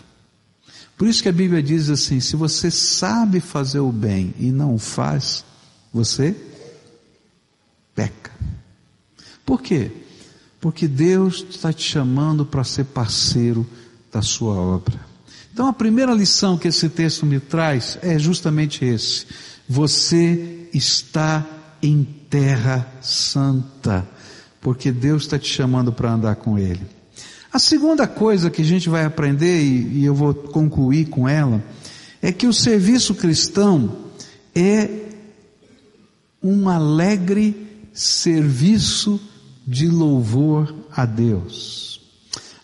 Por 0.97 1.09
isso 1.09 1.21
que 1.21 1.27
a 1.27 1.33
Bíblia 1.33 1.61
diz 1.61 1.89
assim: 1.89 2.21
se 2.21 2.37
você 2.37 2.71
sabe 2.71 3.41
fazer 3.41 3.81
o 3.81 3.91
bem 3.91 4.33
e 4.39 4.49
não 4.49 4.75
o 4.75 4.79
faz, 4.79 5.43
você 5.91 6.52
peca. 7.95 8.31
Por 9.45 9.61
quê? 9.61 9.91
Porque 10.59 10.87
Deus 10.87 11.45
está 11.49 11.73
te 11.73 11.83
chamando 11.83 12.45
para 12.45 12.63
ser 12.63 12.85
parceiro 12.85 13.67
da 14.11 14.21
sua 14.21 14.55
obra. 14.55 14.99
Então 15.53 15.67
a 15.67 15.73
primeira 15.73 16.13
lição 16.13 16.57
que 16.57 16.67
esse 16.67 16.89
texto 16.89 17.25
me 17.25 17.39
traz 17.39 17.97
é 18.01 18.17
justamente 18.17 18.83
esse. 18.83 19.25
Você 19.67 20.69
está 20.73 21.45
em 21.81 22.03
terra 22.03 22.87
santa. 23.01 24.07
porque 24.61 24.93
Deus 24.93 25.23
está 25.23 25.37
te 25.37 25.53
chamando 25.53 25.91
para 25.91 26.13
andar 26.13 26.37
com 26.37 26.57
Ele. 26.57 26.81
A 27.51 27.59
segunda 27.59 28.07
coisa 28.07 28.49
que 28.49 28.61
a 28.61 28.65
gente 28.65 28.87
vai 28.87 29.03
aprender, 29.03 29.61
e, 29.61 29.99
e 29.99 30.05
eu 30.05 30.15
vou 30.15 30.33
concluir 30.33 31.09
com 31.09 31.27
ela, 31.27 31.61
é 32.21 32.31
que 32.31 32.47
o 32.47 32.53
serviço 32.53 33.13
cristão 33.13 33.95
é 34.55 34.89
um 36.41 36.69
alegre 36.69 37.72
serviço 37.93 39.19
de 39.65 39.87
louvor 39.87 40.73
a 40.91 41.05
Deus. 41.05 42.01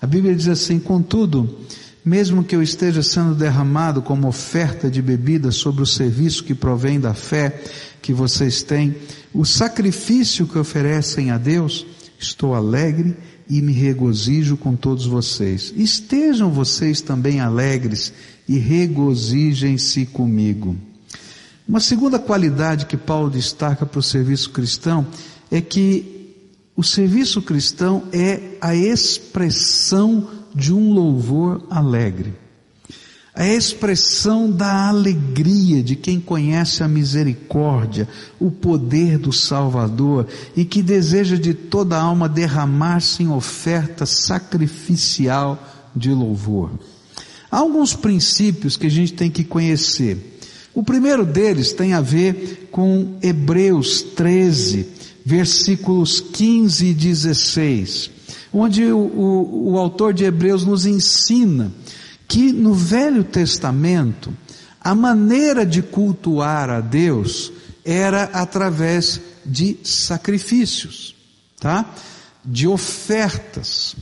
A 0.01 0.07
Bíblia 0.07 0.35
diz 0.35 0.47
assim: 0.47 0.79
contudo, 0.79 1.57
mesmo 2.03 2.43
que 2.43 2.55
eu 2.55 2.63
esteja 2.63 3.03
sendo 3.03 3.35
derramado 3.35 4.01
como 4.01 4.27
oferta 4.27 4.89
de 4.89 5.01
bebida 5.01 5.51
sobre 5.51 5.83
o 5.83 5.85
serviço 5.85 6.43
que 6.43 6.55
provém 6.55 6.99
da 6.99 7.13
fé 7.13 7.61
que 8.01 8.13
vocês 8.13 8.63
têm, 8.63 8.95
o 9.33 9.45
sacrifício 9.45 10.47
que 10.47 10.57
oferecem 10.57 11.31
a 11.31 11.37
Deus, 11.37 11.85
estou 12.17 12.55
alegre 12.55 13.15
e 13.49 13.61
me 13.61 13.73
regozijo 13.73 14.57
com 14.57 14.75
todos 14.75 15.05
vocês. 15.05 15.73
Estejam 15.75 16.51
vocês 16.51 17.01
também 17.01 17.39
alegres 17.39 18.13
e 18.47 18.57
regozijem-se 18.57 20.05
comigo. 20.07 20.75
Uma 21.69 21.79
segunda 21.79 22.17
qualidade 22.17 22.87
que 22.87 22.97
Paulo 22.97 23.29
destaca 23.29 23.85
para 23.85 23.99
o 23.99 24.01
serviço 24.01 24.49
cristão 24.49 25.05
é 25.51 25.61
que 25.61 26.33
o 26.75 26.83
serviço 26.83 27.43
cristão 27.43 28.05
é 28.11 28.57
a 28.59 28.73
expressão 28.73 30.27
de 30.55 30.73
um 30.73 30.91
louvor 30.91 31.61
alegre. 31.69 32.33
A 33.35 33.45
expressão 33.45 34.49
da 34.49 34.87
alegria 34.87 35.83
de 35.83 35.95
quem 35.95 36.19
conhece 36.19 36.81
a 36.81 36.87
misericórdia, 36.87 38.09
o 38.39 38.49
poder 38.49 39.19
do 39.19 39.31
Salvador 39.31 40.25
e 40.55 40.65
que 40.65 40.81
deseja 40.81 41.35
de 41.35 41.53
toda 41.53 41.95
a 41.95 42.01
alma 42.01 42.27
derramar-se 42.27 43.21
em 43.21 43.29
oferta 43.29 44.07
sacrificial 44.07 45.63
de 45.95 46.09
louvor. 46.09 46.71
Há 47.51 47.57
alguns 47.57 47.93
princípios 47.93 48.75
que 48.75 48.87
a 48.87 48.91
gente 48.91 49.13
tem 49.13 49.29
que 49.29 49.43
conhecer. 49.43 50.38
O 50.79 50.83
primeiro 50.83 51.25
deles 51.25 51.73
tem 51.73 51.91
a 51.91 51.99
ver 51.99 52.69
com 52.71 53.17
Hebreus 53.21 54.01
13, 54.01 54.87
versículos 55.25 56.21
15 56.21 56.85
e 56.85 56.93
16, 56.93 58.11
onde 58.53 58.85
o, 58.85 58.97
o, 58.97 59.71
o 59.73 59.77
autor 59.77 60.13
de 60.13 60.23
Hebreus 60.23 60.63
nos 60.63 60.85
ensina 60.85 61.69
que 62.29 62.53
no 62.53 62.73
Velho 62.73 63.25
Testamento 63.25 64.33
a 64.79 64.95
maneira 64.95 65.65
de 65.65 65.81
cultuar 65.81 66.69
a 66.69 66.79
Deus 66.79 67.51
era 67.83 68.23
através 68.31 69.19
de 69.45 69.79
sacrifícios, 69.83 71.13
tá? 71.59 71.93
De 72.45 72.69
ofertas. 72.69 73.97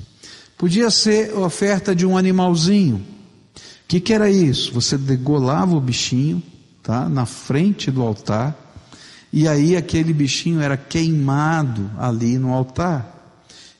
Podia 0.55 0.91
ser 0.91 1.35
oferta 1.35 1.95
de 1.95 2.05
um 2.05 2.15
animalzinho. 2.15 2.97
O 2.97 3.61
que, 3.87 3.99
que 3.99 4.13
era 4.13 4.29
isso? 4.29 4.71
Você 4.73 4.95
degolava 4.95 5.75
o 5.75 5.81
bichinho, 5.81 6.43
tá? 6.87 7.09
Na 7.09 7.25
frente 7.25 7.91
do 7.91 8.01
altar, 8.01 8.55
e 9.31 9.45
aí 9.45 9.75
aquele 9.75 10.13
bichinho 10.13 10.61
era 10.61 10.77
queimado 10.77 11.91
ali 11.99 12.37
no 12.37 12.53
altar. 12.53 13.13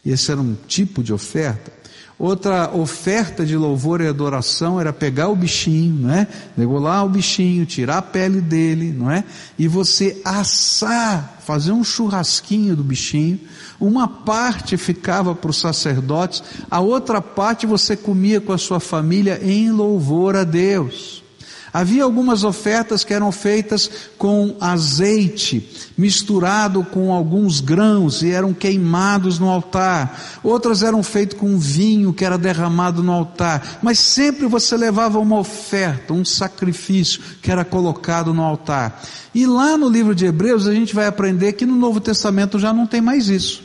Esse 0.06 0.30
era 0.30 0.41
um 0.41 0.58
tipo 0.67 1.02
de 1.02 1.13
oferta. 1.13 1.72
Outra 2.20 2.76
oferta 2.76 3.46
de 3.46 3.56
louvor 3.56 4.02
e 4.02 4.08
adoração 4.08 4.82
era 4.82 4.91
pegar 4.91 5.30
o 5.30 5.36
bichinho, 5.38 6.02
não 6.02 6.13
é? 6.13 6.28
Degolar 6.58 7.06
o 7.06 7.10
bichinho, 7.10 7.65
tirar 7.65 8.00
a 8.00 8.02
pele 8.02 8.41
dele, 8.41 8.91
não 8.91 9.10
é? 9.10 9.24
E 9.58 9.70
você 9.70 10.20
assar, 10.26 11.38
fazer 11.46 11.72
um 11.72 11.84
churrasquinho 11.84 12.76
do 12.76 12.84
bichinho. 12.84 13.39
Uma 13.80 14.08
parte 14.08 14.76
ficava 14.76 15.34
para 15.34 15.52
os 15.52 15.60
sacerdotes, 15.62 16.43
a 16.70 16.82
outra 16.82 17.22
parte 17.22 17.65
você 17.65 17.96
comia 17.96 18.41
com 18.41 18.52
a 18.52 18.58
sua 18.58 18.82
família 18.82 19.39
em 19.41 19.72
louvor 19.72 20.36
a 20.36 20.43
Deus. 20.43 21.24
Havia 21.73 22.03
algumas 22.03 22.43
ofertas 22.43 23.03
que 23.03 23.13
eram 23.13 23.32
feitas 23.32 23.89
com 24.17 24.56
azeite 24.60 25.88
misturado 25.97 26.84
com 26.84 27.12
alguns 27.12 27.60
grãos 27.60 28.21
e 28.21 28.30
eram 28.30 28.53
queimados 28.53 29.39
no 29.39 29.49
altar. 29.49 30.39
Outras 30.43 30.84
eram 30.84 31.01
feitas 31.01 31.39
com 31.39 31.58
vinho 31.58 32.13
que 32.13 32.23
era 32.23 32.38
derramado 32.38 33.01
no 33.01 33.12
altar. 33.12 33.80
Mas 33.82 33.97
sempre 33.97 34.45
você 34.45 34.77
levava 34.77 35.17
uma 35.17 35.39
oferta, 35.39 36.13
um 36.13 36.23
sacrifício 36.23 37.21
que 37.41 37.51
era 37.51 37.65
colocado 37.65 38.34
no 38.34 38.43
altar. 38.43 39.01
E 39.34 39.45
lá 39.47 39.75
no 39.75 39.89
livro 39.89 40.13
de 40.13 40.25
Hebreus 40.25 40.67
a 40.67 40.73
gente 40.73 40.93
vai 40.93 41.08
aprender 41.08 41.53
que 41.53 41.65
no 41.65 41.75
Novo 41.75 41.99
Testamento 41.99 42.60
já 42.60 42.71
não 42.71 42.86
tem 42.86 43.01
mais 43.01 43.27
isso. 43.27 43.63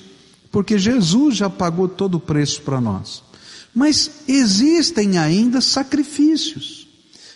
Porque 0.51 0.79
Jesus 0.79 1.37
já 1.37 1.51
pagou 1.51 1.89
todo 1.89 2.17
o 2.17 2.21
preço 2.21 2.63
para 2.63 2.81
nós. 2.81 3.23
Mas 3.75 4.11
existem 4.29 5.19
ainda 5.19 5.61
sacrifícios 5.61 6.82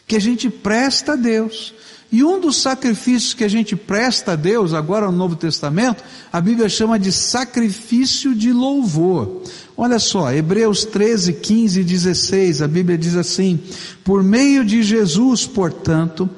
que 0.06 0.16
a 0.16 0.20
gente 0.20 0.48
presta 0.48 1.12
a 1.12 1.16
Deus. 1.16 1.74
E 2.10 2.22
um 2.22 2.40
dos 2.40 2.62
sacrifícios 2.62 3.34
que 3.34 3.42
a 3.42 3.48
gente 3.48 3.74
presta 3.74 4.32
a 4.32 4.36
Deus, 4.36 4.72
agora 4.72 5.06
no 5.06 5.16
Novo 5.16 5.34
Testamento, 5.34 6.04
a 6.32 6.40
Bíblia 6.40 6.68
chama 6.68 6.98
de 6.98 7.10
sacrifício 7.10 8.34
de 8.34 8.52
louvor. 8.52 9.42
Olha 9.76 9.98
só, 9.98 10.32
Hebreus 10.32 10.84
13, 10.84 11.32
15 11.34 11.80
e 11.80 11.84
16, 11.84 12.62
a 12.62 12.68
Bíblia 12.68 12.96
diz 12.96 13.16
assim: 13.16 13.58
Por 14.04 14.22
meio 14.22 14.64
de 14.64 14.84
Jesus, 14.84 15.46
portanto, 15.46 16.30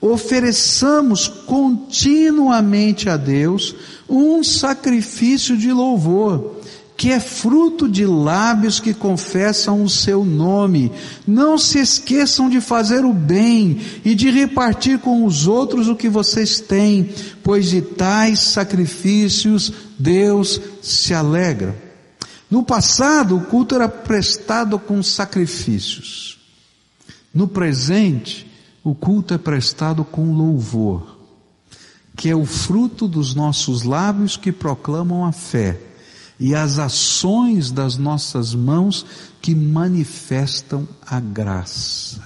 ofereçamos 0.00 1.26
continuamente 1.26 3.10
a 3.10 3.16
Deus 3.16 3.74
um 4.08 4.44
sacrifício 4.44 5.56
de 5.56 5.72
louvor 5.72 6.60
que 6.96 7.12
é 7.12 7.20
fruto 7.20 7.88
de 7.88 8.06
lábios 8.06 8.80
que 8.80 8.94
confessam 8.94 9.82
o 9.82 9.88
seu 9.88 10.24
nome. 10.24 10.90
Não 11.26 11.58
se 11.58 11.78
esqueçam 11.78 12.48
de 12.48 12.60
fazer 12.60 13.04
o 13.04 13.12
bem 13.12 13.78
e 14.04 14.14
de 14.14 14.30
repartir 14.30 14.98
com 14.98 15.24
os 15.24 15.46
outros 15.46 15.88
o 15.88 15.96
que 15.96 16.08
vocês 16.08 16.58
têm, 16.58 17.10
pois 17.42 17.68
de 17.68 17.82
tais 17.82 18.40
sacrifícios 18.40 19.72
Deus 19.98 20.60
se 20.80 21.12
alegra. 21.12 21.76
No 22.50 22.62
passado, 22.62 23.36
o 23.36 23.42
culto 23.42 23.74
era 23.74 23.88
prestado 23.88 24.78
com 24.78 25.02
sacrifícios. 25.02 26.38
No 27.34 27.46
presente, 27.46 28.50
o 28.82 28.94
culto 28.94 29.34
é 29.34 29.38
prestado 29.38 30.02
com 30.02 30.32
louvor, 30.32 31.18
que 32.16 32.30
é 32.30 32.36
o 32.36 32.46
fruto 32.46 33.06
dos 33.06 33.34
nossos 33.34 33.82
lábios 33.82 34.36
que 34.36 34.50
proclamam 34.50 35.26
a 35.26 35.32
fé 35.32 35.78
e 36.38 36.54
as 36.54 36.78
ações 36.78 37.70
das 37.70 37.96
nossas 37.96 38.54
mãos 38.54 39.06
que 39.40 39.54
manifestam 39.54 40.86
a 41.06 41.18
graça. 41.18 42.22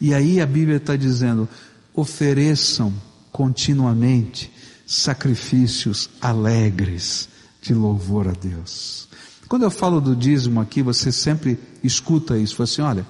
E 0.00 0.14
aí 0.14 0.40
a 0.40 0.46
Bíblia 0.46 0.76
está 0.76 0.96
dizendo: 0.96 1.48
ofereçam 1.94 2.92
continuamente 3.32 4.50
sacrifícios 4.86 6.10
alegres 6.20 7.28
de 7.60 7.74
louvor 7.74 8.28
a 8.28 8.32
Deus. 8.32 9.08
Quando 9.48 9.62
eu 9.62 9.70
falo 9.70 10.00
do 10.00 10.14
dízimo 10.14 10.60
aqui, 10.60 10.82
você 10.82 11.10
sempre 11.12 11.58
escuta 11.82 12.38
isso, 12.38 12.56
fala 12.56 12.64
assim, 12.64 12.82
olha, 12.82 13.06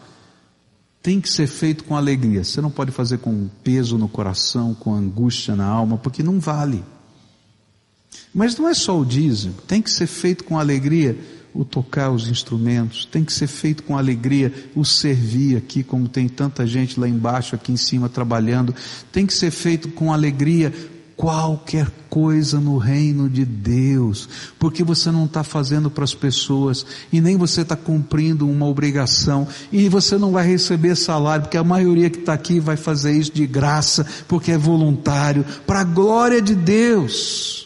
tem 1.02 1.20
que 1.20 1.28
ser 1.28 1.46
feito 1.46 1.84
com 1.84 1.96
alegria. 1.96 2.42
Você 2.42 2.60
não 2.60 2.70
pode 2.70 2.90
fazer 2.90 3.18
com 3.18 3.48
peso 3.62 3.98
no 3.98 4.08
coração, 4.08 4.74
com 4.74 4.94
angústia 4.94 5.54
na 5.54 5.66
alma, 5.66 5.98
porque 5.98 6.22
não 6.22 6.40
vale. 6.40 6.82
Mas 8.35 8.57
não 8.57 8.68
é 8.68 8.74
só 8.74 8.98
o 8.98 9.05
dízimo, 9.05 9.55
tem 9.66 9.81
que 9.81 9.90
ser 9.90 10.07
feito 10.07 10.44
com 10.44 10.59
alegria 10.59 11.16
o 11.55 11.64
tocar 11.64 12.11
os 12.11 12.29
instrumentos, 12.29 13.07
tem 13.07 13.24
que 13.24 13.33
ser 13.33 13.46
feito 13.46 13.85
com 13.85 13.96
alegria 13.96 14.53
o 14.74 14.85
servir 14.85 15.57
aqui, 15.57 15.85
como 15.85 16.09
tem 16.09 16.29
tanta 16.29 16.66
gente 16.66 16.98
lá 16.98 17.09
embaixo, 17.09 17.55
aqui 17.55 17.70
em 17.70 17.77
cima 17.77 18.09
trabalhando, 18.09 18.74
tem 19.12 19.24
que 19.24 19.33
ser 19.33 19.53
feito 19.53 19.88
com 19.90 20.12
alegria 20.12 20.72
qualquer 21.16 21.88
coisa 22.11 22.59
no 22.59 22.77
reino 22.77 23.31
de 23.31 23.44
Deus, 23.44 24.29
porque 24.59 24.83
você 24.83 25.12
não 25.12 25.27
está 25.27 25.44
fazendo 25.44 25.88
para 25.88 26.03
as 26.03 26.12
pessoas 26.12 26.85
e 27.12 27.20
nem 27.20 27.37
você 27.37 27.61
está 27.61 27.77
cumprindo 27.77 28.48
uma 28.48 28.66
obrigação 28.66 29.46
e 29.70 29.88
você 29.88 30.18
não 30.18 30.33
vai 30.33 30.46
receber 30.46 30.96
salário, 30.96 31.44
porque 31.44 31.57
a 31.57 31.62
maioria 31.62 32.11
que 32.11 32.18
está 32.18 32.33
aqui 32.33 32.59
vai 32.59 32.77
fazer 32.77 33.12
isso 33.12 33.33
de 33.33 33.46
graça, 33.46 34.05
porque 34.27 34.50
é 34.50 34.59
voluntário, 34.59 35.44
para 35.66 35.81
a 35.81 35.85
glória 35.85 36.42
de 36.42 36.57
Deus. 36.57 37.63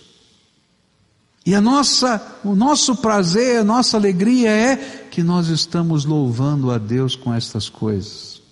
E 1.48 1.54
a 1.54 1.62
nossa, 1.62 2.20
o 2.44 2.54
nosso 2.54 2.94
prazer, 2.96 3.60
a 3.60 3.64
nossa 3.64 3.96
alegria 3.96 4.50
é 4.50 4.76
que 5.10 5.22
nós 5.22 5.48
estamos 5.48 6.04
louvando 6.04 6.70
a 6.70 6.76
Deus 6.76 7.16
com 7.16 7.32
estas 7.32 7.70
coisas. 7.70 8.42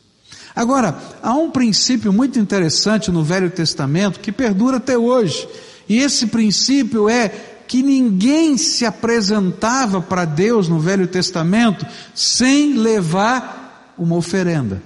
Agora, 0.54 0.98
há 1.22 1.35
um 1.35 1.50
princípio 1.50 2.11
muito 2.11 2.38
interessante 2.38 3.11
no 3.11 3.22
Velho 3.22 3.50
Testamento 3.50 4.18
que 4.18 4.32
perdura 4.32 4.78
até 4.78 4.96
hoje. 4.96 5.46
E 5.87 5.98
esse 5.98 6.28
princípio 6.28 7.06
é 7.06 7.28
que 7.68 7.82
ninguém 7.82 8.56
se 8.56 8.87
apresentava 8.87 10.00
para 10.00 10.24
Deus 10.24 10.66
no 10.66 10.80
Velho 10.80 11.06
Testamento 11.06 11.85
sem 12.14 12.78
levar 12.78 13.92
uma 13.98 14.16
oferenda. 14.16 14.80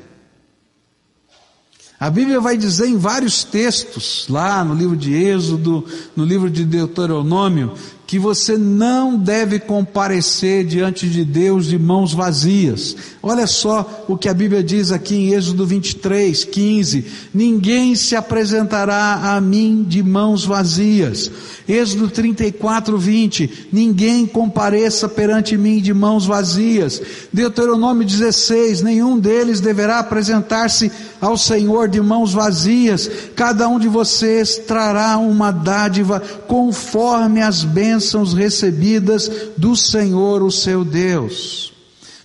A 2.00 2.08
Bíblia 2.08 2.40
vai 2.40 2.56
dizer 2.56 2.86
em 2.86 2.96
vários 2.96 3.44
textos, 3.44 4.24
lá 4.26 4.64
no 4.64 4.74
livro 4.74 4.96
de 4.96 5.12
Êxodo, 5.12 5.84
no 6.16 6.24
livro 6.24 6.48
de 6.48 6.64
Deuteronômio, 6.64 7.74
que 8.10 8.18
você 8.18 8.58
não 8.58 9.16
deve 9.16 9.60
comparecer 9.60 10.64
diante 10.64 11.08
de 11.08 11.24
Deus 11.24 11.66
de 11.66 11.78
mãos 11.78 12.12
vazias. 12.12 12.96
Olha 13.22 13.46
só 13.46 14.04
o 14.08 14.18
que 14.18 14.28
a 14.28 14.34
Bíblia 14.34 14.64
diz 14.64 14.90
aqui 14.90 15.14
em 15.14 15.32
Êxodo 15.32 15.64
23, 15.64 16.42
15: 16.42 17.04
Ninguém 17.32 17.94
se 17.94 18.16
apresentará 18.16 19.36
a 19.36 19.40
mim 19.40 19.86
de 19.86 20.02
mãos 20.02 20.44
vazias. 20.44 21.30
Êxodo 21.68 22.08
34, 22.08 22.98
20: 22.98 23.68
Ninguém 23.70 24.26
compareça 24.26 25.08
perante 25.08 25.56
mim 25.56 25.80
de 25.80 25.94
mãos 25.94 26.26
vazias. 26.26 27.00
Deuteronômio 27.32 28.04
16: 28.04 28.82
Nenhum 28.82 29.20
deles 29.20 29.60
deverá 29.60 30.00
apresentar-se 30.00 30.90
ao 31.20 31.38
Senhor 31.38 31.88
de 31.88 32.00
mãos 32.00 32.32
vazias. 32.32 33.08
Cada 33.36 33.68
um 33.68 33.78
de 33.78 33.86
vocês 33.86 34.58
trará 34.58 35.16
uma 35.16 35.52
dádiva 35.52 36.18
conforme 36.48 37.40
as 37.40 37.62
bênçãos 37.62 37.99
recebidas 38.32 39.30
do 39.56 39.76
Senhor, 39.76 40.42
o 40.42 40.50
seu 40.50 40.84
Deus. 40.84 41.72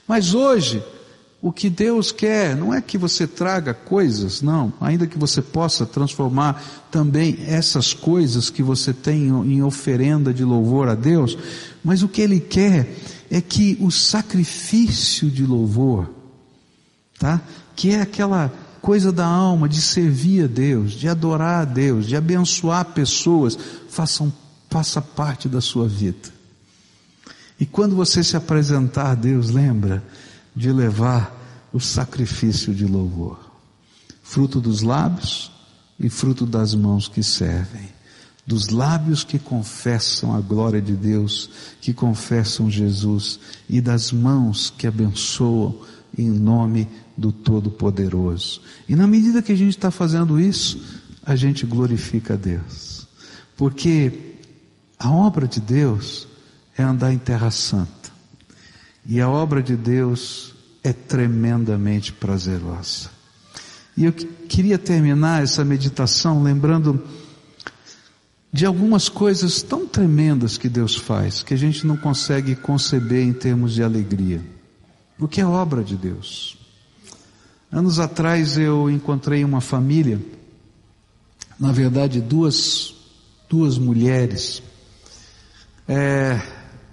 Mas 0.08 0.34
hoje, 0.34 0.84
o 1.42 1.52
que 1.52 1.70
Deus 1.70 2.12
quer 2.12 2.56
não 2.56 2.74
é 2.74 2.82
que 2.82 2.98
você 2.98 3.28
traga 3.28 3.74
coisas, 3.74 4.42
não, 4.42 4.74
ainda 4.82 5.06
que 5.06 5.18
você 5.18 5.42
possa 5.42 5.86
transformar 5.86 6.88
também 6.90 7.38
essas 7.46 7.94
coisas 7.94 8.50
que 8.50 8.64
você 8.64 8.92
tem 8.92 9.28
em 9.28 9.62
oferenda 9.62 10.34
de 10.34 10.44
louvor 10.44 10.88
a 10.88 10.96
Deus, 10.96 11.38
mas 11.84 12.02
o 12.02 12.08
que 12.08 12.22
Ele 12.22 12.40
quer 12.40 12.96
é 13.30 13.42
que 13.42 13.78
o 13.80 13.92
sacrifício 13.92 15.30
de 15.30 15.46
louvor, 15.46 16.10
tá? 17.20 17.42
Que 17.76 17.92
é 17.92 18.02
aquela 18.02 18.52
coisa 18.82 19.12
da 19.12 19.26
alma 19.26 19.68
de 19.68 19.82
servir 19.82 20.46
a 20.46 20.48
Deus, 20.48 20.94
de 20.94 21.08
adorar 21.08 21.62
a 21.62 21.66
Deus, 21.66 22.06
de 22.06 22.16
abençoar 22.16 22.86
pessoas, 22.86 23.58
façam, 23.90 24.32
faça 24.70 25.02
parte 25.02 25.48
da 25.48 25.62
sua 25.62 25.88
vida. 25.88 26.34
E 27.60 27.66
quando 27.66 27.96
você 27.96 28.24
se 28.24 28.36
apresentar 28.36 29.12
a 29.12 29.16
Deus, 29.16 29.50
lembra 29.50 30.04
de 30.56 30.72
levar 30.72 31.68
o 31.72 31.80
sacrifício 31.80 32.74
de 32.74 32.86
louvor, 32.86 33.40
fruto 34.24 34.60
dos 34.60 34.82
lábios 34.82 35.52
e 36.00 36.10
fruto 36.10 36.46
das 36.46 36.74
mãos 36.76 37.08
que 37.08 37.24
servem, 37.24 37.90
dos 38.46 38.70
lábios 38.70 39.24
que 39.24 39.40
confessam 39.40 40.36
a 40.36 40.40
glória 40.40 40.82
de 40.82 40.94
Deus, 40.94 41.50
que 41.82 41.94
confessam 41.94 42.70
Jesus, 42.70 43.40
e 43.68 43.82
das 43.82 44.12
mãos 44.12 44.74
que 44.78 44.86
abençoam 44.86 45.76
em 46.18 46.30
nome 46.30 46.88
do 47.18 47.32
Todo-Poderoso. 47.32 48.62
E 48.88 48.96
na 48.96 49.08
medida 49.08 49.42
que 49.42 49.52
a 49.52 49.58
gente 49.58 49.76
está 49.76 49.90
fazendo 49.90 50.40
isso, 50.40 50.80
a 51.26 51.36
gente 51.36 51.66
glorifica 51.66 52.36
a 52.36 52.38
Deus, 52.38 53.08
porque 53.58 54.35
a 55.06 55.12
obra 55.12 55.48
de 55.48 55.62
Deus 55.62 56.28
é 56.76 56.82
andar 56.82 57.14
em 57.14 57.20
terra 57.20 57.52
santa, 57.52 58.12
e 59.06 59.22
a 59.22 59.30
obra 59.30 59.62
de 59.62 59.76
Deus 59.76 60.56
é 60.84 60.92
tremendamente 60.92 62.12
prazerosa. 62.12 63.12
E 63.96 64.06
eu 64.06 64.12
queria 64.12 64.80
terminar 64.80 65.44
essa 65.44 65.64
meditação 65.64 66.42
lembrando 66.42 67.04
de 68.52 68.66
algumas 68.66 69.08
coisas 69.08 69.62
tão 69.62 69.86
tremendas 69.86 70.58
que 70.58 70.68
Deus 70.68 70.96
faz, 70.96 71.44
que 71.44 71.54
a 71.54 71.58
gente 71.58 71.86
não 71.86 71.98
consegue 71.98 72.56
conceber 72.56 73.24
em 73.24 73.34
termos 73.34 73.76
de 73.76 73.84
alegria. 73.84 74.42
O 75.20 75.28
que 75.28 75.40
é 75.40 75.46
obra 75.46 75.84
de 75.84 75.96
Deus? 75.96 76.58
Anos 77.72 78.00
atrás 78.00 78.58
eu 78.58 78.90
encontrei 78.90 79.44
uma 79.44 79.62
família, 79.62 80.20
na 81.60 81.72
verdade 81.72 82.20
duas, 82.22 82.96
duas 83.48 83.78
mulheres, 83.78 84.64
é, 85.88 86.42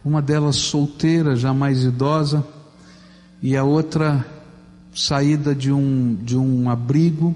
uma 0.04 0.20
delas 0.20 0.56
solteira, 0.56 1.36
já 1.36 1.54
mais 1.54 1.84
idosa, 1.84 2.44
e 3.42 3.56
a 3.56 3.64
outra 3.64 4.24
saída 4.94 5.54
de 5.54 5.72
um, 5.72 6.14
de 6.22 6.36
um 6.36 6.68
abrigo 6.68 7.34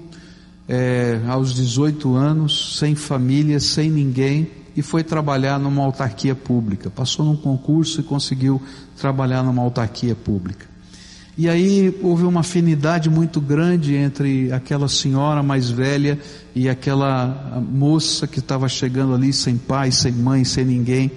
é, 0.67 1.21
aos 1.27 1.53
18 1.53 2.15
anos, 2.15 2.77
sem 2.77 2.95
família, 2.95 3.59
sem 3.59 3.89
ninguém, 3.89 4.49
e 4.75 4.81
foi 4.81 5.03
trabalhar 5.03 5.57
numa 5.59 5.83
autarquia 5.83 6.35
pública. 6.35 6.89
Passou 6.89 7.25
num 7.25 7.35
concurso 7.35 8.01
e 8.01 8.03
conseguiu 8.03 8.61
trabalhar 8.97 9.41
numa 9.41 9.61
autarquia 9.61 10.15
pública. 10.15 10.67
E 11.37 11.47
aí 11.47 11.95
houve 12.01 12.23
uma 12.23 12.39
afinidade 12.39 13.09
muito 13.09 13.39
grande 13.39 13.95
entre 13.95 14.51
aquela 14.51 14.87
senhora 14.87 15.43
mais 15.43 15.69
velha 15.69 16.19
e 16.55 16.67
aquela 16.67 17.61
moça 17.71 18.25
que 18.25 18.39
estava 18.39 18.67
chegando 18.67 19.13
ali 19.13 19.31
sem 19.31 19.55
pai, 19.55 19.91
sem 19.91 20.11
mãe, 20.11 20.43
sem 20.43 20.65
ninguém. 20.65 21.11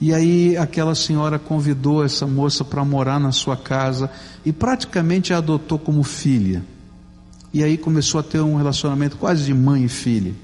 E 0.00 0.12
aí 0.12 0.56
aquela 0.56 0.94
senhora 0.94 1.38
convidou 1.38 2.04
essa 2.04 2.26
moça 2.26 2.64
para 2.64 2.84
morar 2.84 3.18
na 3.18 3.32
sua 3.32 3.56
casa 3.56 4.10
e 4.44 4.52
praticamente 4.52 5.32
a 5.32 5.38
adotou 5.38 5.78
como 5.78 6.02
filha. 6.02 6.64
E 7.52 7.62
aí 7.62 7.78
começou 7.78 8.18
a 8.18 8.22
ter 8.22 8.40
um 8.40 8.56
relacionamento 8.56 9.16
quase 9.16 9.44
de 9.44 9.54
mãe 9.54 9.84
e 9.84 9.88
filha. 9.88 10.34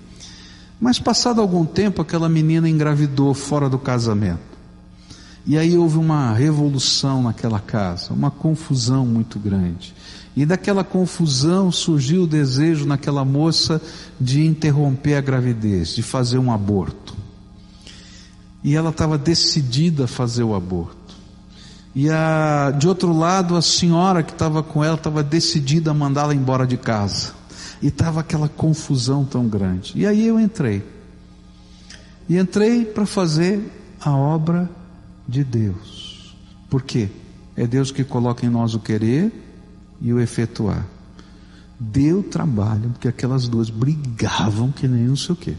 Mas 0.80 0.98
passado 0.98 1.40
algum 1.40 1.66
tempo 1.66 2.00
aquela 2.00 2.28
menina 2.28 2.68
engravidou 2.68 3.34
fora 3.34 3.68
do 3.68 3.78
casamento. 3.78 4.50
E 5.46 5.58
aí 5.58 5.76
houve 5.76 5.98
uma 5.98 6.32
revolução 6.32 7.22
naquela 7.22 7.58
casa, 7.58 8.12
uma 8.12 8.30
confusão 8.30 9.04
muito 9.04 9.38
grande. 9.38 9.94
E 10.36 10.46
daquela 10.46 10.84
confusão 10.84 11.72
surgiu 11.72 12.22
o 12.22 12.26
desejo 12.26 12.86
naquela 12.86 13.24
moça 13.24 13.82
de 14.20 14.46
interromper 14.46 15.16
a 15.16 15.20
gravidez, 15.20 15.94
de 15.94 16.02
fazer 16.02 16.38
um 16.38 16.52
aborto. 16.52 17.19
E 18.62 18.76
ela 18.76 18.90
estava 18.90 19.16
decidida 19.16 20.04
a 20.04 20.08
fazer 20.08 20.42
o 20.42 20.54
aborto. 20.54 21.00
E 21.94 22.08
a, 22.08 22.70
de 22.78 22.86
outro 22.86 23.12
lado, 23.12 23.56
a 23.56 23.62
senhora 23.62 24.22
que 24.22 24.32
estava 24.32 24.62
com 24.62 24.84
ela 24.84 24.94
estava 24.94 25.22
decidida 25.22 25.90
a 25.90 25.94
mandá-la 25.94 26.34
embora 26.34 26.66
de 26.66 26.76
casa. 26.76 27.32
E 27.82 27.88
estava 27.88 28.20
aquela 28.20 28.48
confusão 28.48 29.24
tão 29.24 29.48
grande. 29.48 29.92
E 29.96 30.06
aí 30.06 30.26
eu 30.26 30.38
entrei. 30.38 30.84
E 32.28 32.38
entrei 32.38 32.84
para 32.84 33.06
fazer 33.06 33.60
a 34.00 34.12
obra 34.14 34.70
de 35.26 35.42
Deus. 35.42 36.36
Por 36.68 36.82
quê? 36.82 37.08
É 37.56 37.66
Deus 37.66 37.90
que 37.90 38.04
coloca 38.04 38.46
em 38.46 38.48
nós 38.48 38.74
o 38.74 38.78
querer 38.78 39.32
e 40.00 40.12
o 40.12 40.20
efetuar. 40.20 40.86
Deu 41.78 42.22
trabalho, 42.22 42.90
porque 42.90 43.08
aquelas 43.08 43.48
duas 43.48 43.68
brigavam 43.68 44.70
que 44.70 44.86
nem 44.86 45.04
não 45.04 45.16
sei 45.16 45.32
o 45.32 45.36
quê. 45.36 45.54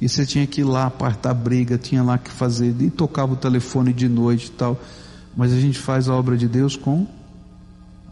E 0.00 0.08
você 0.08 0.24
tinha 0.24 0.46
que 0.46 0.60
ir 0.60 0.64
lá 0.64 0.86
apartar 0.86 1.34
briga, 1.34 1.76
tinha 1.76 2.02
lá 2.02 2.16
que 2.16 2.30
fazer, 2.30 2.74
e 2.80 2.90
tocava 2.90 3.32
o 3.32 3.36
telefone 3.36 3.92
de 3.92 4.08
noite 4.08 4.46
e 4.46 4.50
tal. 4.50 4.80
Mas 5.36 5.52
a 5.52 5.60
gente 5.60 5.78
faz 5.78 6.08
a 6.08 6.14
obra 6.14 6.36
de 6.36 6.46
Deus 6.46 6.76
com 6.76 7.06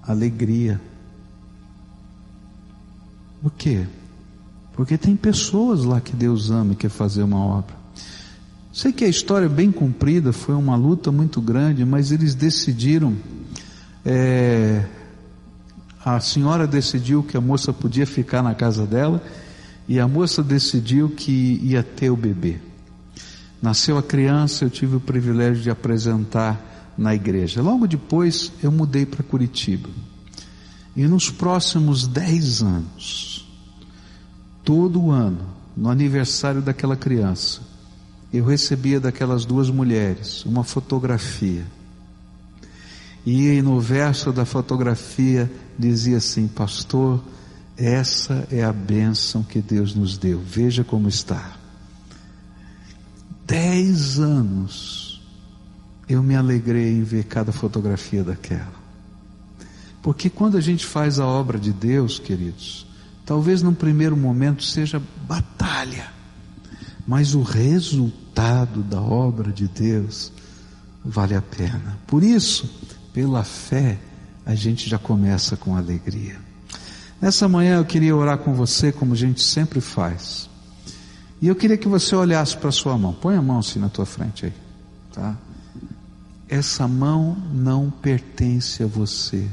alegria. 0.03 0.81
Por 3.41 3.53
quê? 3.53 3.87
Porque 4.73 4.99
tem 4.99 5.15
pessoas 5.17 5.85
lá 5.85 6.01
que 6.01 6.15
Deus 6.15 6.51
ama 6.51 6.73
e 6.73 6.77
quer 6.77 6.91
fazer 6.91 7.23
uma 7.23 7.39
obra. 7.39 7.75
Sei 8.73 8.93
que 8.93 9.05
a 9.05 9.09
história 9.09 9.47
é 9.47 9.49
bem 9.49 9.73
comprida, 9.73 10.33
foi 10.33 10.55
uma 10.55 10.77
luta 10.77 11.11
muito 11.11 11.41
grande, 11.41 11.85
mas 11.85 12.13
eles 12.13 12.35
decidiram. 12.35 13.17
É, 14.05 14.85
a 16.05 16.21
senhora 16.21 16.67
decidiu 16.67 17.23
que 17.23 17.37
a 17.37 17.41
moça 17.41 17.73
podia 17.73 18.07
ficar 18.07 18.43
na 18.43 18.55
casa 18.55 18.87
dela 18.87 19.23
e 19.89 20.01
a 20.01 20.09
moça 20.09 20.43
decidiu 20.43 21.09
que 21.11 21.61
ia 21.63 21.83
ter 21.83 22.11
o 22.11 22.17
bebê. 22.17 22.59
Nasceu 23.63 23.97
a 23.97 24.03
criança, 24.03 24.65
eu 24.65 24.71
tive 24.71 24.97
o 24.97 25.01
privilégio 25.01 25.63
de 25.63 25.71
apresentar 25.71 26.95
na 26.97 27.15
igreja. 27.15 27.63
Logo 27.63 27.87
depois 27.87 28.53
eu 28.63 28.71
mudei 28.71 29.07
para 29.07 29.23
Curitiba. 29.23 29.89
E 30.95 31.07
nos 31.07 31.31
próximos 31.31 32.07
dez 32.07 32.63
anos, 32.63 33.47
todo 34.65 35.11
ano, 35.11 35.47
no 35.77 35.91
aniversário 35.91 36.63
daquela 36.63 36.97
criança, 36.97 37.61
eu 38.33 38.45
recebia 38.45 38.99
daquelas 38.99 39.45
duas 39.45 39.71
mulheres 39.71 40.45
uma 40.45 40.65
fotografia. 40.65 41.65
E 43.25 43.61
no 43.61 43.81
verso 43.81 44.33
da 44.33 44.45
fotografia 44.45 45.51
dizia 45.79 46.19
assim: 46.19 46.47
Pastor, 46.47 47.23
essa 47.77 48.47
é 48.51 48.65
a 48.65 48.73
bênção 48.73 49.43
que 49.43 49.61
Deus 49.61 49.95
nos 49.95 50.17
deu. 50.17 50.41
Veja 50.41 50.83
como 50.83 51.09
está. 51.09 51.57
Dez 53.47 54.19
anos 54.19 55.23
eu 56.09 56.23
me 56.23 56.35
alegrei 56.35 56.93
em 56.93 57.03
ver 57.03 57.25
cada 57.25 57.53
fotografia 57.53 58.25
daquela. 58.25 58.75
Porque 60.03 60.31
quando 60.31 60.57
a 60.57 60.61
gente 60.61 60.87
faz 60.87 61.19
a 61.19 61.27
obra 61.27 61.59
de 61.59 61.73
Deus, 61.73 62.19
queridos, 62.19 62.87
talvez 63.25 63.61
num 63.61 63.75
primeiro 63.75 64.17
momento 64.17 64.63
seja 64.63 65.03
batalha, 65.27 66.13
mas 67.07 67.35
o 67.35 67.43
resultado 67.43 68.83
da 68.83 69.01
obra 69.01 69.53
de 69.53 69.67
Deus 69.67 70.33
vale 71.05 71.35
a 71.35 71.43
pena. 71.43 71.99
Por 72.07 72.23
isso, 72.23 72.71
pela 73.13 73.43
fé, 73.43 73.99
a 74.45 74.55
gente 74.55 74.89
já 74.89 74.99
começa 74.99 75.57
com 75.57 75.77
alegria. 75.77 76.39
Nessa 77.21 77.49
manhã 77.49 77.77
eu 77.77 77.85
queria 77.85 78.15
orar 78.15 78.39
com 78.39 78.53
você 78.53 78.93
como 78.93 79.15
a 79.15 79.17
gente 79.17 79.43
sempre 79.43 79.81
faz. 79.81 80.49
E 81.41 81.49
eu 81.49 81.55
queria 81.55 81.77
que 81.77 81.89
você 81.89 82.15
olhasse 82.15 82.57
para 82.57 82.69
a 82.69 82.73
sua 82.73 82.97
mão. 82.97 83.13
Põe 83.13 83.37
a 83.37 83.43
mão 83.43 83.59
assim 83.59 83.79
na 83.79 83.89
tua 83.89 84.07
frente 84.07 84.47
aí, 84.47 84.53
tá? 85.13 85.37
Essa 86.49 86.87
mão 86.87 87.37
não 87.53 87.91
pertence 87.91 88.83
a 88.83 88.87
você. 88.87 89.49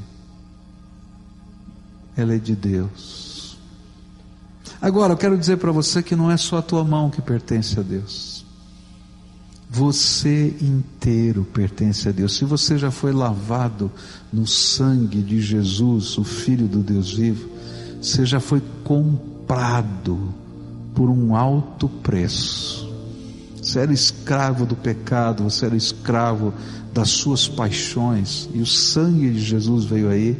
Ela 2.15 2.35
é 2.35 2.37
de 2.37 2.55
Deus. 2.55 3.57
Agora, 4.81 5.13
eu 5.13 5.17
quero 5.17 5.37
dizer 5.37 5.57
para 5.57 5.71
você 5.71 6.03
que 6.03 6.15
não 6.15 6.29
é 6.29 6.37
só 6.37 6.57
a 6.57 6.61
tua 6.61 6.83
mão 6.83 7.09
que 7.09 7.21
pertence 7.21 7.79
a 7.79 7.83
Deus. 7.83 8.32
Você 9.75 10.55
inteiro 10.61 11.47
pertence 11.51 12.07
a 12.07 12.11
Deus. 12.11 12.35
Se 12.35 12.45
você 12.45 12.77
já 12.77 12.91
foi 12.91 13.11
lavado 13.11 13.91
no 14.31 14.45
sangue 14.45 15.19
de 15.19 15.41
Jesus, 15.41 16.15
o 16.19 16.23
Filho 16.23 16.67
do 16.67 16.77
Deus 16.77 17.11
vivo, 17.11 17.49
você 17.99 18.23
já 18.23 18.39
foi 18.39 18.61
comprado 18.83 20.31
por 20.93 21.09
um 21.09 21.35
alto 21.35 21.89
preço. 21.89 22.87
Você 23.59 23.79
era 23.79 23.91
escravo 23.91 24.63
do 24.63 24.75
pecado, 24.75 25.43
você 25.43 25.65
era 25.65 25.75
escravo 25.75 26.53
das 26.93 27.09
suas 27.09 27.47
paixões, 27.47 28.47
e 28.53 28.61
o 28.61 28.67
sangue 28.67 29.31
de 29.31 29.41
Jesus 29.41 29.85
veio 29.85 30.07
aí, 30.07 30.37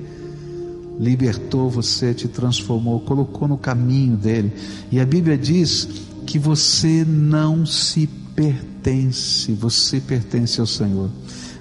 libertou 1.00 1.72
você, 1.72 2.14
te 2.14 2.28
transformou, 2.28 3.00
colocou 3.00 3.48
no 3.48 3.58
caminho 3.58 4.16
dele. 4.16 4.54
E 4.92 5.00
a 5.00 5.06
Bíblia 5.08 5.40
diz 5.40 5.88
que 6.28 6.38
você 6.38 7.04
não 7.04 7.66
se 7.66 8.08
pertence, 8.36 9.52
você 9.54 10.00
pertence 10.00 10.60
ao 10.60 10.68
Senhor. 10.68 11.10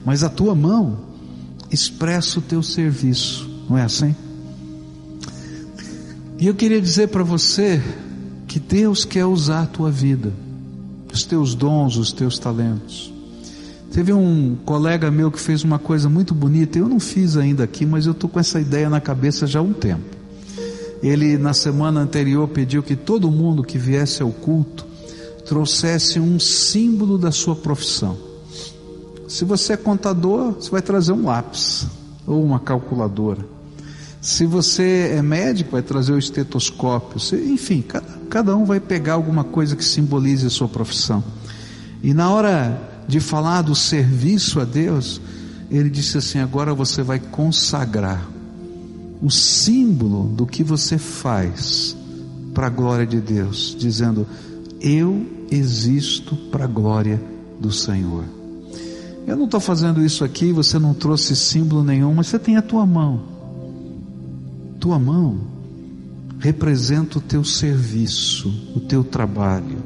Mas 0.04 0.24
a 0.24 0.28
tua 0.28 0.54
mão 0.54 0.98
expressa 1.70 2.38
o 2.38 2.42
teu 2.42 2.62
serviço, 2.62 3.48
não 3.68 3.78
é 3.78 3.82
assim? 3.82 4.14
E 6.38 6.46
eu 6.46 6.54
queria 6.54 6.80
dizer 6.80 7.08
para 7.08 7.22
você 7.22 7.80
que 8.46 8.58
Deus 8.58 9.04
quer 9.04 9.24
usar 9.24 9.62
a 9.62 9.66
tua 9.66 9.90
vida, 9.90 10.32
os 11.12 11.24
teus 11.24 11.54
dons, 11.54 11.96
os 11.96 12.12
teus 12.12 12.38
talentos. 12.38 13.12
Teve 13.92 14.12
um 14.12 14.56
colega 14.64 15.10
meu 15.10 15.30
que 15.30 15.38
fez 15.38 15.62
uma 15.62 15.78
coisa 15.78 16.08
muito 16.08 16.34
bonita, 16.34 16.78
eu 16.78 16.88
não 16.88 16.98
fiz 16.98 17.36
ainda 17.36 17.62
aqui, 17.64 17.86
mas 17.86 18.06
eu 18.06 18.12
estou 18.12 18.28
com 18.28 18.40
essa 18.40 18.60
ideia 18.60 18.90
na 18.90 19.00
cabeça 19.00 19.46
já 19.46 19.60
há 19.60 19.62
um 19.62 19.72
tempo. 19.72 20.16
Ele, 21.02 21.36
na 21.36 21.52
semana 21.52 22.00
anterior, 22.00 22.48
pediu 22.48 22.82
que 22.82 22.96
todo 22.96 23.30
mundo 23.30 23.62
que 23.62 23.76
viesse 23.76 24.22
ao 24.22 24.30
culto 24.30 24.86
trouxesse 25.46 26.18
um 26.20 26.38
símbolo 26.38 27.18
da 27.18 27.30
sua 27.30 27.56
profissão. 27.56 28.16
Se 29.28 29.44
você 29.44 29.74
é 29.74 29.76
contador, 29.76 30.52
você 30.52 30.70
vai 30.70 30.82
trazer 30.82 31.12
um 31.12 31.24
lápis 31.24 31.86
ou 32.26 32.44
uma 32.44 32.60
calculadora. 32.60 33.44
Se 34.20 34.46
você 34.46 35.14
é 35.16 35.22
médico, 35.22 35.72
vai 35.72 35.82
trazer 35.82 36.12
o 36.12 36.18
estetoscópio. 36.18 37.18
Enfim, 37.50 37.82
cada, 37.82 38.06
cada 38.30 38.56
um 38.56 38.64
vai 38.64 38.78
pegar 38.78 39.14
alguma 39.14 39.42
coisa 39.42 39.74
que 39.74 39.84
simbolize 39.84 40.46
a 40.46 40.50
sua 40.50 40.68
profissão. 40.68 41.24
E 42.02 42.14
na 42.14 42.30
hora 42.30 43.04
de 43.08 43.18
falar 43.20 43.62
do 43.62 43.74
serviço 43.74 44.60
a 44.60 44.64
Deus, 44.64 45.20
ele 45.70 45.90
disse 45.90 46.18
assim: 46.18 46.38
agora 46.38 46.74
você 46.74 47.02
vai 47.02 47.18
consagrar 47.18 48.28
o 49.20 49.30
símbolo 49.30 50.28
do 50.28 50.46
que 50.46 50.62
você 50.62 50.98
faz 50.98 51.96
para 52.52 52.66
a 52.66 52.70
glória 52.70 53.06
de 53.06 53.20
Deus, 53.20 53.74
dizendo: 53.78 54.26
Eu 54.82 55.24
existo 55.48 56.34
para 56.50 56.64
a 56.64 56.66
glória 56.66 57.22
do 57.60 57.70
Senhor. 57.70 58.24
Eu 59.24 59.36
não 59.36 59.44
estou 59.44 59.60
fazendo 59.60 60.04
isso 60.04 60.24
aqui, 60.24 60.50
você 60.50 60.76
não 60.76 60.92
trouxe 60.92 61.36
símbolo 61.36 61.84
nenhum, 61.84 62.12
mas 62.12 62.26
você 62.26 62.38
tem 62.38 62.56
a 62.56 62.62
tua 62.62 62.84
mão. 62.84 63.22
Tua 64.80 64.98
mão 64.98 65.38
representa 66.40 67.18
o 67.18 67.20
teu 67.20 67.44
serviço, 67.44 68.52
o 68.74 68.80
teu 68.80 69.04
trabalho, 69.04 69.78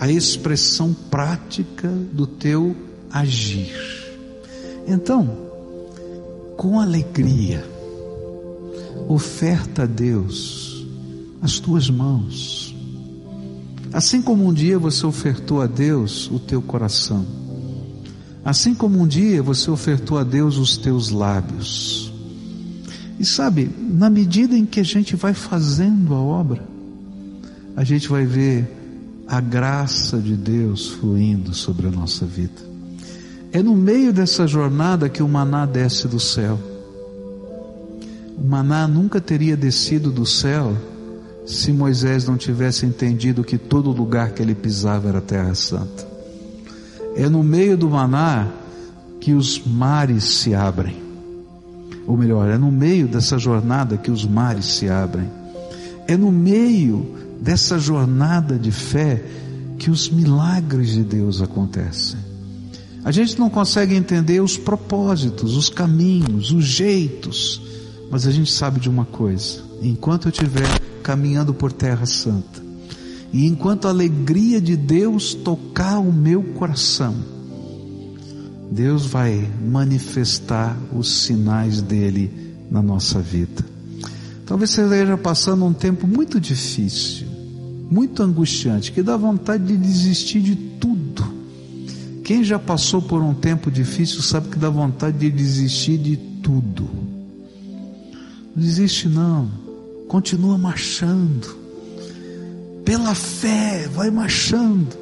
a 0.00 0.10
expressão 0.10 0.92
prática 0.92 1.88
do 2.12 2.26
teu 2.26 2.74
agir. 3.12 3.72
Então, 4.88 5.30
com 6.56 6.80
alegria, 6.80 7.64
oferta 9.06 9.84
a 9.84 9.86
Deus 9.86 10.84
as 11.40 11.60
tuas 11.60 11.88
mãos 11.88 12.73
Assim 13.94 14.20
como 14.20 14.44
um 14.44 14.52
dia 14.52 14.76
você 14.76 15.06
ofertou 15.06 15.62
a 15.62 15.68
Deus 15.68 16.28
o 16.28 16.40
teu 16.40 16.60
coração, 16.60 17.24
assim 18.44 18.74
como 18.74 19.00
um 19.00 19.06
dia 19.06 19.40
você 19.40 19.70
ofertou 19.70 20.18
a 20.18 20.24
Deus 20.24 20.56
os 20.56 20.76
teus 20.76 21.10
lábios. 21.10 22.12
E 23.20 23.24
sabe, 23.24 23.70
na 23.78 24.10
medida 24.10 24.56
em 24.56 24.66
que 24.66 24.80
a 24.80 24.84
gente 24.84 25.14
vai 25.14 25.32
fazendo 25.32 26.12
a 26.12 26.18
obra, 26.18 26.60
a 27.76 27.84
gente 27.84 28.08
vai 28.08 28.26
ver 28.26 28.68
a 29.28 29.40
graça 29.40 30.18
de 30.18 30.34
Deus 30.34 30.88
fluindo 30.88 31.54
sobre 31.54 31.86
a 31.86 31.90
nossa 31.90 32.26
vida. 32.26 32.60
É 33.52 33.62
no 33.62 33.76
meio 33.76 34.12
dessa 34.12 34.44
jornada 34.44 35.08
que 35.08 35.22
o 35.22 35.28
maná 35.28 35.66
desce 35.66 36.08
do 36.08 36.18
céu. 36.18 36.58
O 38.36 38.44
maná 38.44 38.88
nunca 38.88 39.20
teria 39.20 39.56
descido 39.56 40.10
do 40.10 40.26
céu 40.26 40.76
se 41.44 41.72
Moisés 41.72 42.26
não 42.26 42.36
tivesse 42.36 42.86
entendido 42.86 43.44
que 43.44 43.58
todo 43.58 43.90
lugar 43.90 44.30
que 44.30 44.42
ele 44.42 44.54
pisava 44.54 45.08
era 45.08 45.20
terra 45.20 45.54
santa. 45.54 46.06
É 47.16 47.28
no 47.28 47.42
meio 47.42 47.76
do 47.76 47.88
maná 47.90 48.48
que 49.20 49.32
os 49.32 49.64
mares 49.64 50.24
se 50.24 50.54
abrem. 50.54 51.02
Ou 52.06 52.16
melhor, 52.16 52.48
é 52.48 52.58
no 52.58 52.70
meio 52.70 53.06
dessa 53.06 53.38
jornada 53.38 53.96
que 53.96 54.10
os 54.10 54.24
mares 54.24 54.66
se 54.66 54.88
abrem. 54.88 55.30
É 56.06 56.16
no 56.16 56.32
meio 56.32 57.14
dessa 57.40 57.78
jornada 57.78 58.58
de 58.58 58.70
fé 58.70 59.22
que 59.78 59.90
os 59.90 60.08
milagres 60.08 60.90
de 60.90 61.02
Deus 61.02 61.40
acontecem. 61.40 62.18
A 63.04 63.10
gente 63.10 63.38
não 63.38 63.50
consegue 63.50 63.94
entender 63.94 64.40
os 64.40 64.56
propósitos, 64.56 65.56
os 65.56 65.68
caminhos, 65.68 66.50
os 66.50 66.64
jeitos, 66.64 67.60
mas 68.10 68.26
a 68.26 68.30
gente 68.30 68.50
sabe 68.50 68.80
de 68.80 68.88
uma 68.88 69.04
coisa: 69.04 69.62
enquanto 69.82 70.28
eu 70.28 70.32
tiver 70.32 70.68
caminhando 71.04 71.52
por 71.52 71.70
terra 71.70 72.06
santa. 72.06 72.64
E 73.32 73.46
enquanto 73.46 73.86
a 73.86 73.90
alegria 73.90 74.60
de 74.60 74.74
Deus 74.74 75.34
tocar 75.34 75.98
o 75.98 76.10
meu 76.10 76.42
coração, 76.54 77.14
Deus 78.70 79.06
vai 79.06 79.48
manifestar 79.62 80.76
os 80.92 81.22
sinais 81.22 81.82
dele 81.82 82.56
na 82.70 82.82
nossa 82.82 83.20
vida. 83.20 83.64
Talvez 84.46 84.70
você 84.70 84.82
esteja 84.82 85.16
passando 85.16 85.64
um 85.64 85.72
tempo 85.72 86.06
muito 86.06 86.40
difícil, 86.40 87.26
muito 87.90 88.22
angustiante, 88.22 88.90
que 88.90 89.02
dá 89.02 89.16
vontade 89.16 89.64
de 89.64 89.76
desistir 89.76 90.40
de 90.40 90.56
tudo. 90.56 91.24
Quem 92.24 92.42
já 92.42 92.58
passou 92.58 93.02
por 93.02 93.22
um 93.22 93.34
tempo 93.34 93.70
difícil 93.70 94.22
sabe 94.22 94.48
que 94.48 94.58
dá 94.58 94.70
vontade 94.70 95.18
de 95.18 95.30
desistir 95.30 95.98
de 95.98 96.16
tudo. 96.16 96.88
Não 98.56 98.62
desiste 98.62 99.08
não 99.08 99.63
continua 100.08 100.56
marchando. 100.58 101.56
Pela 102.84 103.14
fé, 103.14 103.88
vai 103.88 104.10
marchando. 104.10 104.96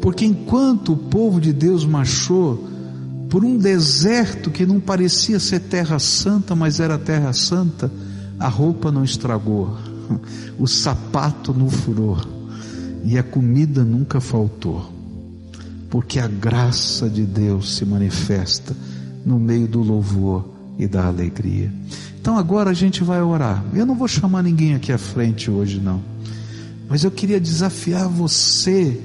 Porque 0.00 0.24
enquanto 0.24 0.92
o 0.92 0.96
povo 0.96 1.40
de 1.40 1.52
Deus 1.52 1.84
marchou 1.84 2.68
por 3.28 3.44
um 3.44 3.56
deserto 3.56 4.50
que 4.50 4.66
não 4.66 4.78
parecia 4.78 5.40
ser 5.40 5.60
terra 5.60 5.98
santa, 5.98 6.54
mas 6.54 6.80
era 6.80 6.98
terra 6.98 7.32
santa, 7.32 7.90
a 8.38 8.48
roupa 8.48 8.92
não 8.92 9.04
estragou, 9.04 9.76
o 10.58 10.66
sapato 10.66 11.54
não 11.54 11.70
furou 11.70 12.18
e 13.04 13.16
a 13.16 13.22
comida 13.22 13.84
nunca 13.84 14.20
faltou. 14.20 14.90
Porque 15.88 16.18
a 16.18 16.26
graça 16.26 17.08
de 17.08 17.24
Deus 17.24 17.76
se 17.76 17.84
manifesta 17.84 18.74
no 19.24 19.38
meio 19.38 19.68
do 19.68 19.80
louvor 19.80 20.48
e 20.78 20.86
da 20.86 21.06
alegria. 21.06 21.72
Então 22.22 22.38
agora 22.38 22.70
a 22.70 22.72
gente 22.72 23.02
vai 23.02 23.20
orar. 23.20 23.64
Eu 23.74 23.84
não 23.84 23.96
vou 23.96 24.06
chamar 24.06 24.44
ninguém 24.44 24.76
aqui 24.76 24.92
à 24.92 24.96
frente 24.96 25.50
hoje, 25.50 25.80
não. 25.80 26.00
Mas 26.88 27.02
eu 27.02 27.10
queria 27.10 27.40
desafiar 27.40 28.08
você 28.08 28.96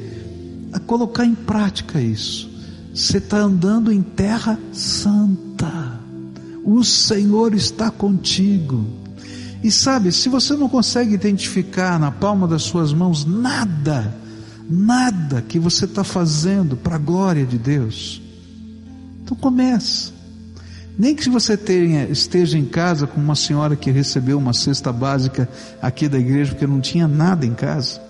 a 0.72 0.78
colocar 0.78 1.26
em 1.26 1.34
prática 1.34 1.99
isso. 1.99 2.47
Você 2.93 3.18
está 3.18 3.39
andando 3.39 3.91
em 3.91 4.03
terra 4.03 4.59
santa. 4.72 5.99
O 6.63 6.84
Senhor 6.84 7.55
está 7.55 7.89
contigo. 7.89 8.86
E 9.63 9.72
sabe, 9.72 10.11
se 10.11 10.30
você 10.30 10.55
não 10.55 10.70
consegue 10.70 11.15
identificar 11.15 11.99
na 11.99 12.11
palma 12.11 12.47
das 12.47 12.61
suas 12.61 12.93
mãos 12.93 13.26
nada, 13.26 14.15
nada 14.70 15.41
que 15.41 15.57
você 15.57 15.86
está 15.86 16.03
fazendo 16.03 16.78
para 16.78 16.97
a 16.97 16.99
glória 16.99 17.47
de 17.47 17.57
Deus, 17.57 18.22
então 19.24 19.36
comece. 19.36 20.16
Nem 20.98 21.14
que 21.14 21.30
você 21.30 21.56
tenha, 21.56 22.06
esteja 22.06 22.58
em 22.58 22.66
casa 22.66 23.06
com 23.06 23.22
uma 23.22 23.36
senhora 23.36 23.76
que 23.76 23.91
recebeu 23.91 24.38
uma 24.38 24.52
cesta 24.52 24.91
básica 24.91 25.48
aqui 25.80 26.10
da 26.10 26.18
igreja 26.18 26.52
porque 26.52 26.66
não 26.66 26.82
tinha 26.82 27.08
nada 27.08 27.45
em 27.45 27.54
casa. 27.54 28.02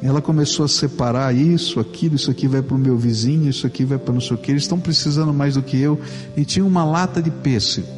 Ela 0.00 0.22
começou 0.22 0.64
a 0.64 0.68
separar 0.68 1.34
isso, 1.34 1.80
aquilo, 1.80 2.14
isso 2.14 2.30
aqui 2.30 2.46
vai 2.46 2.62
para 2.62 2.76
o 2.76 2.78
meu 2.78 2.96
vizinho, 2.96 3.50
isso 3.50 3.66
aqui 3.66 3.84
vai 3.84 3.98
para 3.98 4.14
não 4.14 4.20
sei 4.20 4.36
o 4.36 4.38
que, 4.38 4.50
eles 4.52 4.62
estão 4.62 4.78
precisando 4.78 5.34
mais 5.34 5.54
do 5.54 5.62
que 5.62 5.76
eu. 5.76 6.00
E 6.36 6.44
tinha 6.44 6.64
uma 6.64 6.84
lata 6.84 7.20
de 7.20 7.30
pêssego. 7.30 7.88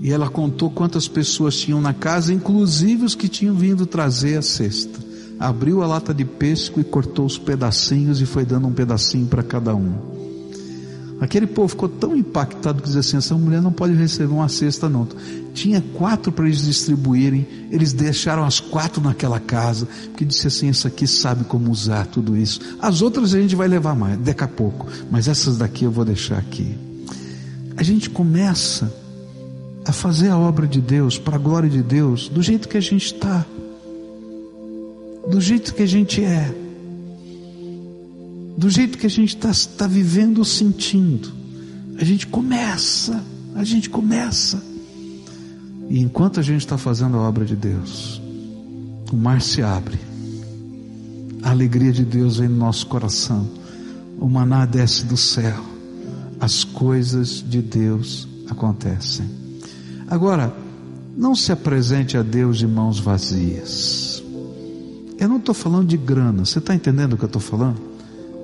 E 0.00 0.12
ela 0.12 0.28
contou 0.28 0.70
quantas 0.70 1.08
pessoas 1.08 1.56
tinham 1.56 1.80
na 1.80 1.94
casa, 1.94 2.32
inclusive 2.32 3.04
os 3.04 3.14
que 3.14 3.28
tinham 3.28 3.54
vindo 3.54 3.86
trazer 3.86 4.36
a 4.36 4.42
cesta. 4.42 4.98
abriu 5.38 5.82
a 5.82 5.86
lata 5.86 6.12
de 6.12 6.24
pêssego 6.24 6.80
e 6.80 6.84
cortou 6.84 7.24
os 7.24 7.38
pedacinhos 7.38 8.20
e 8.20 8.26
foi 8.26 8.44
dando 8.44 8.68
um 8.68 8.72
pedacinho 8.72 9.26
para 9.26 9.42
cada 9.42 9.74
um. 9.74 10.19
Aquele 11.20 11.46
povo 11.46 11.68
ficou 11.68 11.88
tão 11.88 12.16
impactado 12.16 12.80
que 12.80 12.86
dizia 12.86 13.00
assim: 13.00 13.18
essa 13.18 13.34
mulher 13.36 13.60
não 13.60 13.70
pode 13.70 13.92
receber 13.94 14.32
uma 14.32 14.48
cesta, 14.48 14.88
não. 14.88 15.06
Tinha 15.52 15.82
quatro 15.94 16.32
para 16.32 16.46
eles 16.46 16.62
distribuírem, 16.62 17.46
eles 17.70 17.92
deixaram 17.92 18.44
as 18.44 18.58
quatro 18.58 19.02
naquela 19.02 19.38
casa, 19.38 19.86
porque 20.04 20.24
disse 20.24 20.46
assim: 20.46 20.70
essa 20.70 20.88
aqui 20.88 21.06
sabe 21.06 21.44
como 21.44 21.70
usar 21.70 22.06
tudo 22.06 22.36
isso. 22.36 22.60
As 22.80 23.02
outras 23.02 23.34
a 23.34 23.40
gente 23.40 23.54
vai 23.54 23.68
levar 23.68 23.94
mais, 23.94 24.18
daqui 24.18 24.42
a 24.42 24.48
pouco, 24.48 24.86
mas 25.10 25.28
essas 25.28 25.58
daqui 25.58 25.84
eu 25.84 25.90
vou 25.90 26.06
deixar 26.06 26.38
aqui. 26.38 26.74
A 27.76 27.82
gente 27.82 28.08
começa 28.08 28.92
a 29.84 29.92
fazer 29.92 30.28
a 30.28 30.38
obra 30.38 30.66
de 30.66 30.80
Deus, 30.80 31.18
para 31.18 31.36
a 31.36 31.38
glória 31.38 31.68
de 31.68 31.82
Deus, 31.82 32.28
do 32.28 32.42
jeito 32.42 32.68
que 32.68 32.78
a 32.78 32.80
gente 32.80 33.06
está, 33.06 33.44
do 35.28 35.40
jeito 35.40 35.74
que 35.74 35.82
a 35.82 35.86
gente 35.86 36.24
é, 36.24 36.54
do 38.56 38.68
jeito 38.68 38.98
que 38.98 39.06
a 39.06 39.10
gente 39.10 39.36
está 39.36 39.50
tá 39.76 39.86
vivendo, 39.86 40.44
sentindo. 40.44 41.32
A 41.98 42.04
gente 42.04 42.26
começa, 42.26 43.22
a 43.54 43.64
gente 43.64 43.90
começa. 43.90 44.62
E 45.88 46.00
enquanto 46.00 46.40
a 46.40 46.42
gente 46.42 46.60
está 46.60 46.78
fazendo 46.78 47.16
a 47.16 47.20
obra 47.20 47.44
de 47.44 47.56
Deus, 47.56 48.20
o 49.12 49.16
mar 49.16 49.42
se 49.42 49.60
abre, 49.60 49.98
a 51.42 51.50
alegria 51.50 51.92
de 51.92 52.04
Deus 52.04 52.36
vem 52.38 52.48
no 52.48 52.56
nosso 52.56 52.86
coração, 52.86 53.48
o 54.18 54.28
maná 54.28 54.64
desce 54.66 55.04
do 55.04 55.16
céu, 55.16 55.64
as 56.38 56.62
coisas 56.64 57.44
de 57.46 57.60
Deus 57.60 58.28
acontecem. 58.48 59.26
Agora, 60.06 60.54
não 61.16 61.34
se 61.34 61.50
apresente 61.52 62.16
a 62.16 62.22
Deus 62.22 62.58
de 62.58 62.66
mãos 62.66 62.98
vazias. 62.98 64.22
Eu 65.18 65.28
não 65.28 65.36
estou 65.36 65.54
falando 65.54 65.88
de 65.88 65.96
grana, 65.96 66.44
você 66.44 66.58
está 66.58 66.74
entendendo 66.74 67.14
o 67.14 67.16
que 67.16 67.24
eu 67.24 67.26
estou 67.26 67.42
falando? 67.42 67.89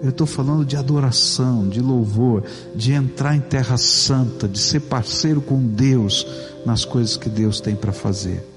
Eu 0.03 0.11
estou 0.11 0.27
falando 0.27 0.65
de 0.65 0.77
adoração, 0.77 1.69
de 1.69 1.81
louvor, 1.81 2.45
de 2.75 2.93
entrar 2.93 3.35
em 3.35 3.41
terra 3.41 3.77
santa, 3.77 4.47
de 4.47 4.59
ser 4.59 4.81
parceiro 4.81 5.41
com 5.41 5.61
Deus 5.61 6.27
nas 6.65 6.85
coisas 6.85 7.17
que 7.17 7.29
Deus 7.29 7.61
tem 7.61 7.75
para 7.75 7.93
fazer. 7.93 8.56